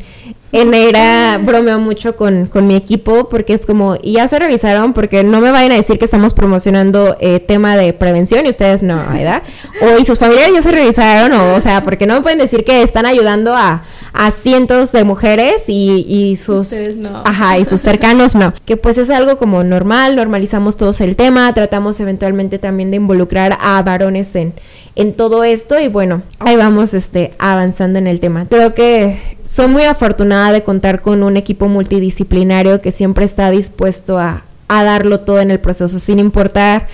[0.52, 4.92] en era bromeo mucho con, con, mi equipo porque es como, y ya se revisaron
[4.92, 8.82] porque no me vayan a decir que estamos promocionando eh, tema de prevención y ustedes
[8.82, 9.42] no, ¿verdad?
[9.80, 12.64] O y sus familiares ya se revisaron, o, o sea, porque no me pueden decir
[12.64, 16.70] que están ayudando a, a cientos de mujeres y, y sus...
[16.96, 17.22] no.
[17.24, 18.52] Ajá, y sus cercanos no.
[18.66, 23.56] Que pues es algo como normal, normalizamos todos el tema, tratamos eventualmente también de involucrar
[23.58, 24.52] a varones en,
[24.94, 28.46] en todo esto y bueno, ahí vamos este, avanzando en el tema.
[28.48, 34.18] Creo que soy muy afortunada de contar con un equipo multidisciplinario que siempre está dispuesto
[34.18, 36.88] a, a darlo todo en el proceso, sin importar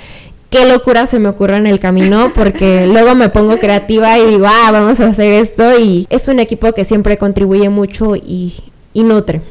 [0.50, 4.46] qué locura se me ocurra en el camino, porque luego me pongo creativa y digo,
[4.48, 8.54] ah, vamos a hacer esto y es un equipo que siempre contribuye mucho y,
[8.92, 9.42] y nutre.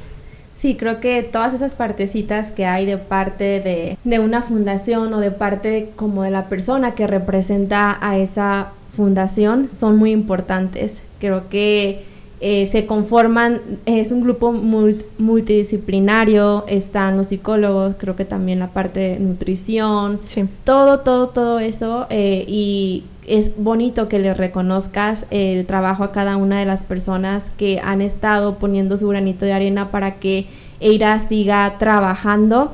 [0.58, 5.20] Sí, creo que todas esas partecitas que hay de parte de, de, una fundación o
[5.20, 11.03] de parte como de la persona que representa a esa fundación son muy importantes.
[11.20, 12.05] Creo que
[12.40, 19.00] eh, se conforman, es un grupo multidisciplinario, están los psicólogos, creo que también la parte
[19.00, 20.20] de nutrición,
[20.64, 26.38] todo, todo, todo eso eh, y es bonito que le reconozcas el trabajo a cada
[26.38, 30.48] una de las personas que han estado poniendo su granito de arena para que
[30.80, 32.72] Eira siga trabajando.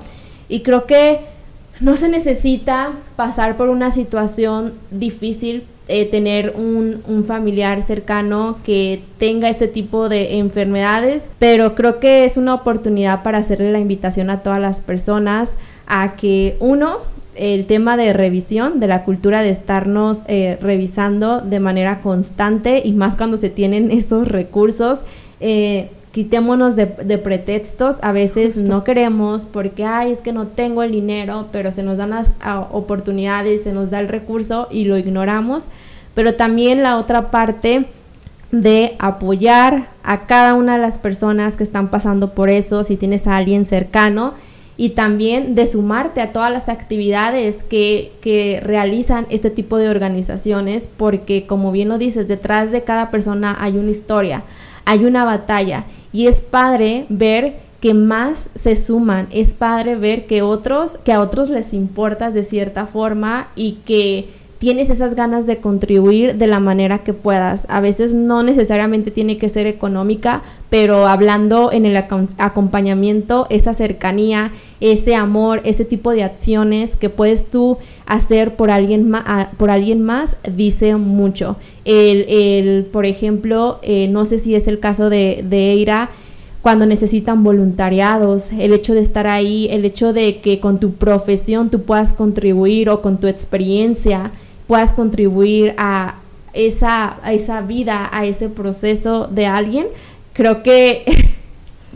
[0.50, 1.22] Y creo que
[1.80, 9.04] no se necesita pasar por una situación difícil, eh, tener un, un, familiar cercano que
[9.18, 14.30] tenga este tipo de enfermedades, pero creo que es una oportunidad para hacerle la invitación
[14.30, 17.00] a todas las personas a que uno
[17.36, 22.92] el tema de revisión, de la cultura de estarnos eh, revisando de manera constante y
[22.94, 25.04] más cuando se tienen esos recursos.
[25.40, 30.92] Eh, quitémonos de, pretextos, a veces no queremos porque, ay, es que no tengo el
[30.92, 32.34] dinero, pero se nos dan las
[32.72, 35.70] oportunidades, se nos da el recurso y lo ignoramos.
[36.14, 37.88] Pero también la otra parte
[38.52, 43.26] de apoyar a cada una de las personas que están pasando por eso, si tienes
[43.26, 44.36] a alguien cercano,
[44.78, 50.88] y también de sumarte a todas las actividades que, que, realizan este tipo de organizaciones,
[50.88, 54.44] porque como bien lo dices, detrás de cada persona hay una historia,
[54.86, 60.42] hay una batalla y es padre ver que más se suman, es padre ver que
[60.42, 64.30] otros, que a otros les importas de cierta forma y que
[64.64, 67.68] tienes esas ganas de contribuir de la manera que puedas.
[67.70, 74.54] A veces no necesariamente tiene que ser económica, pero hablando en el acompañamiento, esa cercanía,
[74.84, 80.02] ese amor, ese tipo de acciones que puedes tú hacer por alguien, más, por alguien
[80.02, 81.56] más, dice mucho.
[81.86, 86.10] El, el por ejemplo, eh, no sé si es el caso de, de Eira,
[86.62, 91.70] cuando necesitan voluntariados, el hecho de estar ahí, el hecho de que con tu profesión
[91.70, 94.32] tú puedas contribuir o con tu experiencia
[94.68, 96.16] puedas contribuir a
[96.52, 99.88] esa, a esa vida, a ese proceso de alguien,
[100.34, 101.43] creo que es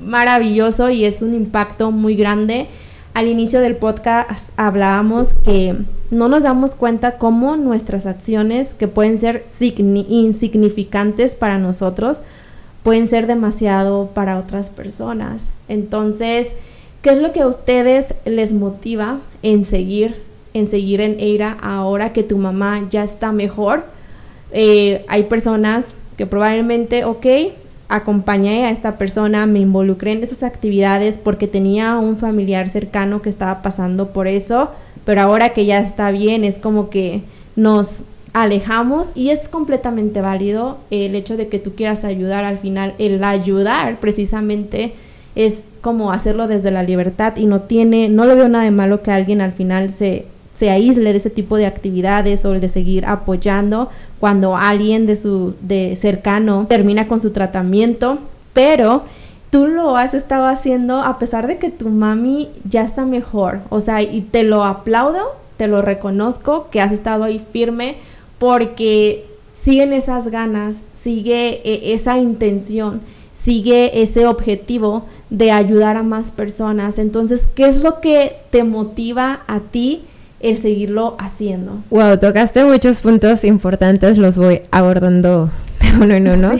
[0.03, 2.67] maravilloso y es un impacto muy grande.
[3.13, 5.75] Al inicio del podcast hablábamos que
[6.11, 12.21] no nos damos cuenta cómo nuestras acciones, que pueden ser insignificantes para nosotros,
[12.83, 15.49] pueden ser demasiado para otras personas.
[15.67, 16.53] Entonces,
[17.01, 20.27] ¿qué es lo que a ustedes les motiva en seguir
[20.57, 23.85] en seguir en Eira ahora que tu mamá ya está mejor.
[24.51, 27.25] Eh, hay personas que probablemente, ok,
[27.89, 33.29] acompañé a esta persona, me involucré en esas actividades porque tenía un familiar cercano que
[33.29, 34.71] estaba pasando por eso,
[35.05, 37.21] pero ahora que ya está bien es como que
[37.55, 42.93] nos alejamos y es completamente válido el hecho de que tú quieras ayudar al final,
[42.97, 44.93] el ayudar precisamente
[45.35, 49.01] es como hacerlo desde la libertad y no tiene, no lo veo nada de malo
[49.01, 50.25] que alguien al final se,
[50.57, 53.89] se aísle de ese tipo de actividades o el de seguir apoyando
[54.19, 58.17] cuando alguien de su de cercano termina con su tratamiento,
[58.53, 59.03] pero
[59.51, 63.79] tú lo has estado haciendo a pesar de que tu mami ya está mejor, o
[63.79, 67.97] sea, y te lo aplaudo, te lo reconozco que has estado ahí firme
[68.39, 73.01] porque siguen esas ganas, sigue eh, esa intención
[73.35, 76.97] sigue ese objetivo de ayudar a más personas.
[76.97, 80.01] Entonces, ¿qué es lo que te motiva a ti
[80.39, 81.83] el seguirlo haciendo?
[81.89, 85.49] Wow, tocaste muchos puntos importantes, los voy abordando
[86.01, 86.51] uno en uno.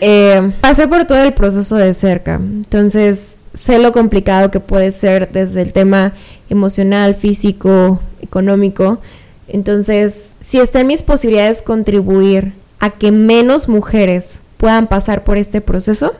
[0.00, 5.30] Eh, pasé por todo el proceso de cerca, entonces sé lo complicado que puede ser
[5.32, 6.12] desde el tema
[6.50, 9.00] emocional, físico, económico.
[9.48, 15.60] Entonces, si está en mis posibilidades contribuir a que menos mujeres puedan pasar por este
[15.60, 16.14] proceso,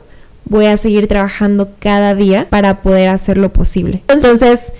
[0.45, 4.03] voy a seguir trabajando cada día para poder hacerlo posible.
[4.07, 4.71] Entonces,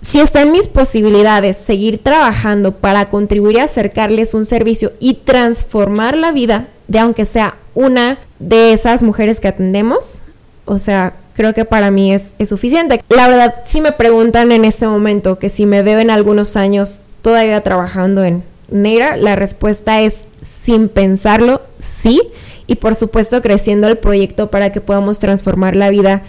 [0.00, 6.16] si está en mis posibilidades seguir trabajando para contribuir a acercarles un servicio y transformar
[6.16, 10.20] la vida de aunque sea una de esas mujeres que atendemos,
[10.64, 13.02] o sea, creo que para mí es, es suficiente.
[13.08, 17.00] La verdad, si me preguntan en este momento que si me veo en algunos años
[17.22, 22.20] todavía trabajando en Neira, la respuesta es sin pensarlo, sí
[22.66, 26.22] y por supuesto creciendo el proyecto para que podamos transformar la vida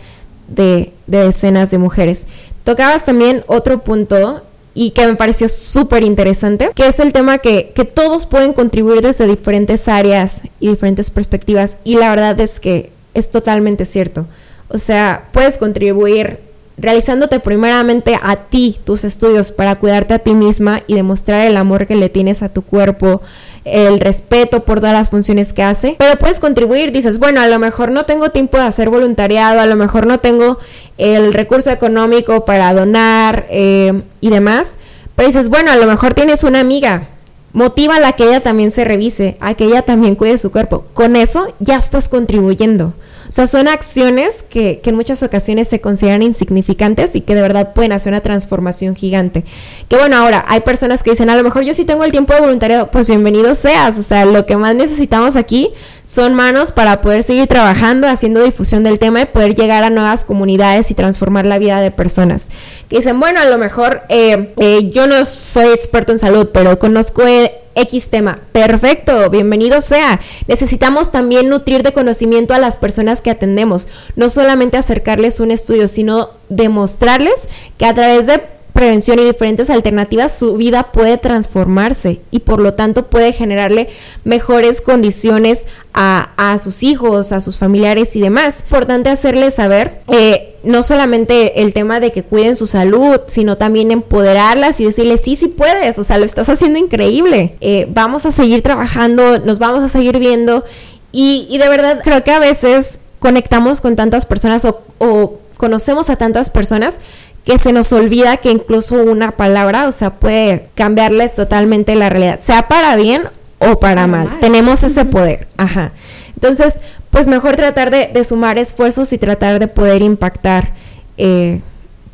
[0.47, 2.25] de, decenas de mujeres.
[2.63, 4.43] Tocabas también otro punto
[4.73, 9.01] y que me pareció súper interesante, que es el tema que, que, todos pueden contribuir
[9.01, 11.77] desde diferentes áreas y diferentes perspectivas.
[11.83, 14.27] Y la verdad es que es totalmente cierto.
[14.69, 16.39] O sea, puedes contribuir
[16.77, 21.85] realizándote primeramente a ti, tus estudios, para cuidarte a ti misma y demostrar el amor
[21.85, 23.21] que le tienes a tu cuerpo,
[23.63, 27.59] el respeto por todas las funciones que hace, pero puedes contribuir, dices, bueno, a lo
[27.59, 30.57] mejor no tengo tiempo de hacer voluntariado, a lo mejor no tengo
[30.97, 34.77] el recurso económico para donar eh, y demás,
[35.15, 37.09] pero dices, bueno, a lo mejor tienes una amiga,
[37.53, 41.15] motiva a que ella también se revise, a que ella también cuide su cuerpo, con
[41.15, 42.93] eso ya estás contribuyendo.
[43.31, 47.71] O sea, son acciones que, en muchas ocasiones se consideran insignificantes y que de verdad
[47.73, 49.45] pueden hacer una transformación gigante.
[49.87, 52.33] Que bueno, ahora hay personas que dicen, a lo mejor yo sí tengo el tiempo
[52.33, 53.97] de voluntariado, pues bienvenido seas.
[53.97, 55.69] O sea, lo que más necesitamos aquí
[56.05, 60.25] son manos para poder seguir trabajando, haciendo difusión del tema y poder llegar a nuevas
[60.25, 62.49] comunidades y transformar la vida de personas.
[62.89, 66.77] Que dicen, bueno, a lo mejor eh, eh, yo no soy experto en salud, pero
[66.79, 67.25] conozco...
[67.25, 68.39] Eh, X tema.
[68.51, 70.19] Perfecto, bienvenido sea.
[70.47, 73.87] Necesitamos también nutrir de conocimiento a las personas que atendemos.
[74.15, 77.35] No solamente acercarles un estudio, sino demostrarles
[77.77, 78.41] que a través de
[78.73, 83.89] prevención y diferentes alternativas, su vida puede transformarse y por lo tanto puede generarle
[84.23, 88.61] mejores condiciones a, a sus hijos, a sus familiares y demás.
[88.61, 93.91] Importante hacerles saber eh, no solamente el tema de que cuiden su salud, sino también
[93.91, 98.31] empoderarlas y decirles, sí, sí puedes, o sea, lo estás haciendo increíble, eh, vamos a
[98.31, 100.63] seguir trabajando, nos vamos a seguir viendo
[101.11, 106.09] y, y, de verdad creo que a veces conectamos con tantas personas o, o conocemos
[106.09, 106.99] a tantas personas
[107.45, 112.39] que se nos olvida que incluso una palabra, o sea, puede cambiarles totalmente la realidad,
[112.41, 113.23] sea para bien
[113.59, 114.39] o para mal.
[114.39, 115.91] Tenemos ese poder, ajá.
[116.35, 116.75] Entonces,
[117.11, 120.71] pues mejor tratar de, sumar esfuerzos y tratar de poder impactar,
[121.17, 121.61] eh,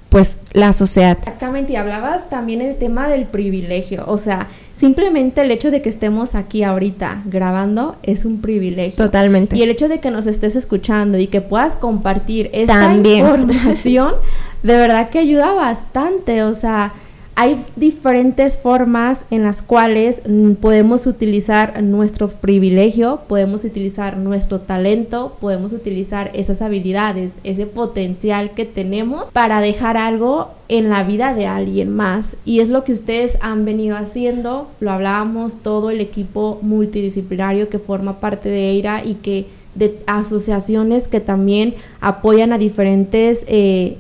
[0.09, 1.17] pues, la sociedad.
[1.19, 5.89] Exactamente, y hablabas también el tema del privilegio, o sea, simplemente el hecho de que
[5.89, 8.97] estemos aquí ahorita grabando es un privilegio.
[8.97, 9.55] Totalmente.
[9.55, 14.15] Y el hecho de que nos estés escuchando y que puedas compartir esta información
[14.63, 16.93] de verdad que ayuda bastante, o sea,
[17.39, 20.23] hay diferentes formas en las cuales
[20.59, 28.65] podemos utilizar nuestro privilegio, podemos utilizar nuestro talento, podemos utilizar esas habilidades, ese potencial que
[28.65, 32.37] tenemos para dejar algo en la vida de alguien más.
[32.43, 37.77] Y es lo que ustedes han venido haciendo, lo hablábamos todo el equipo multidisciplinario que
[37.77, 43.45] forma parte de EIRA y que de asociaciones que también apoyan a diferentes...
[43.47, 43.97] Eh,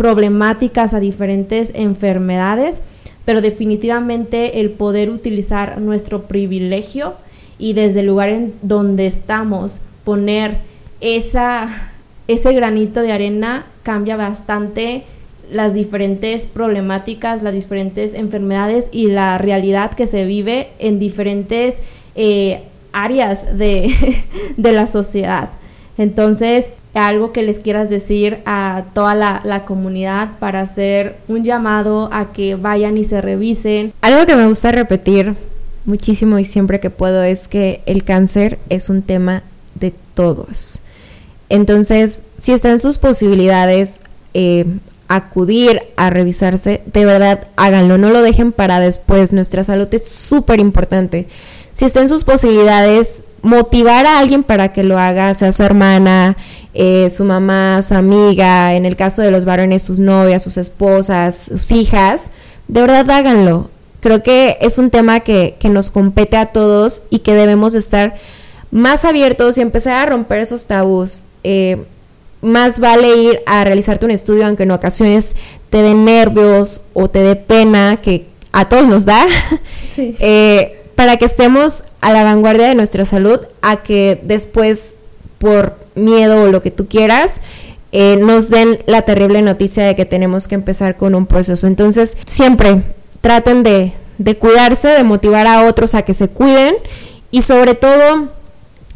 [0.00, 2.80] problemáticas, a diferentes enfermedades,
[3.26, 7.16] pero definitivamente el poder utilizar nuestro privilegio
[7.58, 10.56] y desde el lugar en donde estamos poner
[11.02, 11.92] esa,
[12.28, 15.04] ese granito de arena cambia bastante
[15.52, 21.82] las diferentes problemáticas, las diferentes enfermedades y la realidad que se vive en diferentes
[22.14, 22.62] eh,
[22.94, 23.94] áreas de,
[24.56, 25.50] de la sociedad.
[26.00, 32.32] Entonces, algo que les quieras decir a toda la, comunidad para hacer un llamado a
[32.32, 33.92] que vayan y se revisen.
[34.00, 35.34] Algo que me gusta repetir
[35.84, 39.42] muchísimo y siempre que puedo es que el cáncer es un tema
[39.74, 40.78] de todos.
[41.50, 44.00] Entonces, si está en sus posibilidades
[44.32, 44.64] eh,
[45.06, 49.34] acudir a revisarse, de verdad háganlo, no lo dejen para después.
[49.34, 51.28] Nuestra salud es súper importante.
[51.74, 56.36] Si está en sus posibilidades, motivar a alguien para que lo haga, sea su hermana,
[56.74, 61.36] eh, su mamá, su amiga, en el caso de los varones, sus novias, sus esposas,
[61.36, 62.30] sus hijas,
[62.68, 63.70] de verdad háganlo.
[64.00, 68.14] Creo que es un tema que, que nos compete a todos y que debemos estar
[68.70, 71.24] más abiertos y empezar a romper esos tabús.
[71.44, 71.84] Eh,
[72.42, 75.36] más vale ir a realizarte un estudio, aunque en ocasiones
[75.68, 79.26] te dé nervios o te dé pena, que a todos nos da,
[79.96, 84.96] eh, para que estemos a la vanguardia de nuestra salud, a que después,
[85.38, 87.40] por miedo o lo que tú quieras,
[87.92, 91.66] eh, nos den la terrible noticia de que tenemos que empezar con un proceso.
[91.66, 92.82] Entonces, siempre
[93.20, 96.74] traten de, de cuidarse, de motivar a otros a que se cuiden
[97.30, 98.28] y sobre todo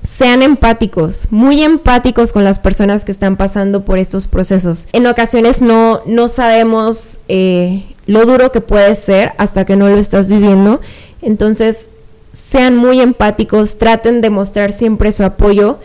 [0.02, 4.86] sean empáticos, muy empáticos con las personas que están pasando por estos procesos.
[4.92, 9.96] En ocasiones no, no sabemos eh, lo duro que puede ser hasta que no lo
[9.96, 10.82] estás viviendo.
[11.22, 11.88] Entonces,
[12.34, 15.78] sean muy empáticos, traten de mostrar siempre su apoyo.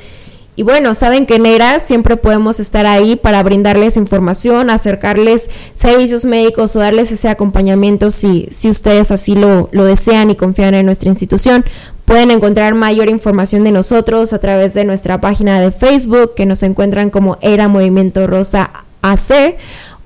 [0.56, 6.26] Y bueno, saben que en ERA siempre podemos estar ahí para brindarles información, acercarles servicios
[6.26, 10.86] médicos o darles ese acompañamiento si, si ustedes así lo, lo desean y confían en
[10.86, 11.64] nuestra institución.
[12.04, 16.62] Pueden encontrar mayor información de nosotros a través de nuestra página de Facebook, que nos
[16.64, 18.72] encuentran como Era Movimiento Rosa
[19.02, 19.56] AC,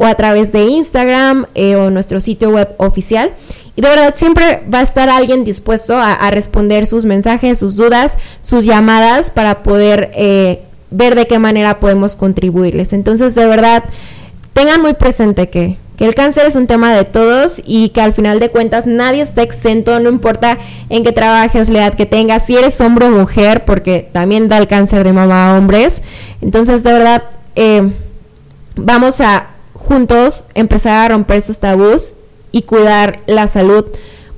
[0.04, 3.32] o a través de Instagram eh, o nuestro sitio web oficial.
[3.76, 8.18] Y de verdad siempre va a estar alguien dispuesto a, responder sus mensajes, sus dudas,
[8.42, 12.94] sus llamadas para poder eh, ver de qué manera podemos contribuirles.
[12.94, 13.84] Entonces, de verdad,
[14.54, 18.42] tengan muy presente que el cáncer es un tema de todos y que al final
[18.42, 20.58] de cuentas nadie está exento, no importa
[20.90, 24.58] en qué trabajes, la edad que tengas, si eres hombre o mujer, porque también da
[24.58, 26.04] el cáncer de mama a hombres.
[26.42, 27.24] Entonces, de verdad,
[27.56, 27.90] eh,
[28.76, 29.53] vamos a
[29.84, 32.14] juntos empezar a romper esos tabús
[32.52, 33.86] y cuidar la salud,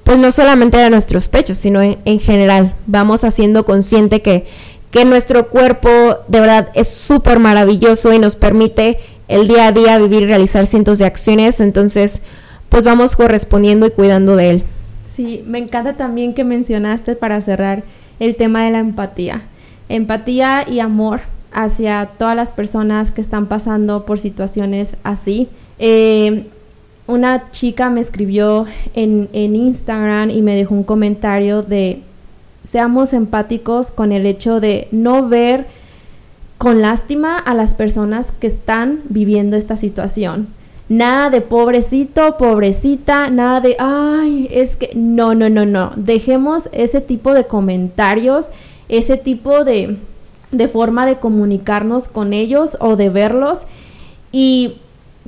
[0.04, 2.76] pues no solamente de nuestros pechos, sino en, en general.
[2.88, 4.46] Vamos haciendo consciente que,
[4.92, 5.90] que nuestro cuerpo
[6.28, 10.68] de verdad es súper maravilloso y nos permite el día a día vivir y realizar
[10.68, 12.22] cientos de acciones, entonces
[12.70, 14.64] pues vamos correspondiendo y cuidando de él.
[15.04, 17.84] Sí, me encanta también que mencionaste para cerrar
[18.20, 19.42] el tema de la empatía.
[19.88, 21.22] Empatía y amor
[21.56, 25.48] hacia todas las personas que están pasando por situaciones así.
[25.80, 26.48] Eh,
[27.08, 32.02] una chica me escribió en, en Instagram y me dejó un comentario de
[32.64, 35.68] seamos empáticos con el hecho de no ver
[36.58, 40.48] con lástima a las personas que están viviendo esta situación.
[40.90, 45.92] Nada de pobrecito, pobrecita, nada de, ay, es que, no, no, no, no.
[45.96, 48.50] Dejemos ese tipo de comentarios,
[48.88, 49.98] ese tipo de,
[50.52, 53.62] de forma de comunicarnos con ellos o de verlos
[54.32, 54.78] y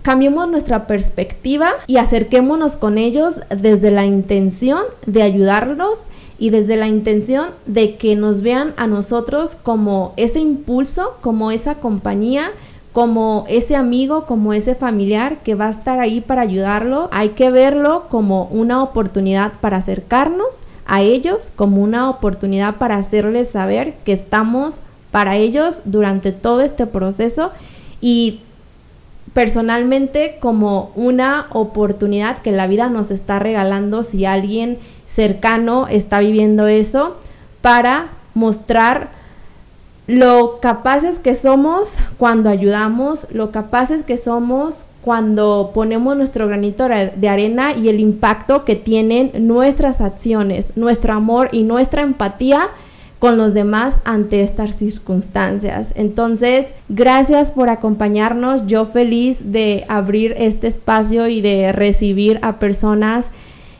[0.01, 6.05] cambiemos nuestra perspectiva y acerquémonos con ellos desde la intención de ayudarlos
[6.39, 11.75] y desde la intención de que nos vean a nosotros como ese impulso, como esa
[11.75, 12.51] compañía,
[12.93, 17.09] como ese amigo, como ese familiar que va a estar ahí para ayudarlo.
[17.11, 23.49] Hay que verlo como una oportunidad para acercarnos a ellos, como una oportunidad para hacerles
[23.49, 24.79] saber que estamos
[25.11, 27.51] para ellos durante todo este proceso
[28.01, 28.41] y
[29.33, 36.67] personalmente como una oportunidad que la vida nos está regalando si alguien cercano está viviendo
[36.67, 37.17] eso
[37.61, 39.09] para mostrar
[40.07, 47.29] lo capaces que somos cuando ayudamos, lo capaces que somos cuando ponemos nuestro granito de
[47.29, 52.69] arena y el impacto que tienen nuestras acciones, nuestro amor y nuestra empatía
[53.19, 55.91] con los demás ante estas circunstancias.
[55.95, 58.67] Entonces, gracias por acompañarnos.
[58.67, 63.31] Yo feliz de abrir este espacio y de recibir a personas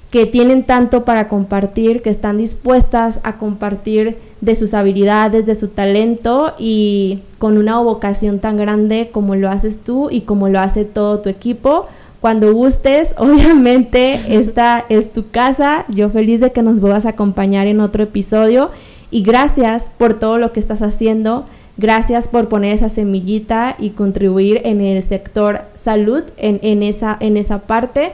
[0.10, 5.68] que tienen tanto para compartir, que están dispuestas a compartir de sus habilidades, de su
[5.68, 10.86] talento y con una vocación tan grande como lo haces tú y como lo hace
[10.86, 11.88] todo tu equipo.
[12.22, 15.86] Cuando gustes, obviamente esta es tu casa.
[15.90, 18.72] Yo feliz de que nos vuelvas a acompañar en otro episodio
[19.12, 21.46] y gracias por todo lo que estás haciendo.
[21.78, 27.38] Gracias por poner esa semillita y contribuir en el sector salud, en, en esa, en
[27.38, 28.14] esa parte.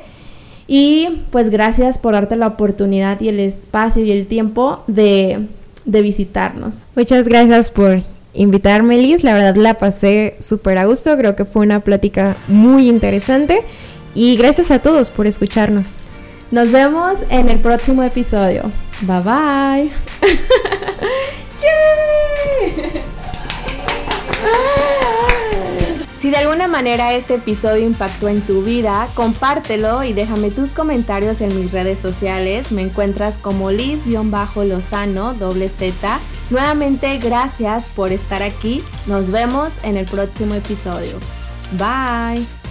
[0.67, 5.47] Y pues gracias por darte la oportunidad y el espacio y el tiempo de,
[5.85, 6.85] de visitarnos.
[6.95, 8.03] Muchas gracias por
[8.33, 9.23] invitarme, Liz.
[9.23, 11.17] La verdad la pasé súper a gusto.
[11.17, 13.61] Creo que fue una plática muy interesante.
[14.15, 15.95] Y gracias a todos por escucharnos.
[16.53, 18.71] Nos vemos en el próximo episodio.
[19.01, 19.91] Bye bye.
[26.19, 31.41] Si de alguna manera este episodio impactó en tu vida, compártelo y déjame tus comentarios
[31.41, 32.71] en mis redes sociales.
[32.71, 36.19] Me encuentras como Liz-Lozano, doble Z.
[36.49, 38.81] Nuevamente, gracias por estar aquí.
[39.05, 41.17] Nos vemos en el próximo episodio.
[41.73, 42.62] Bye.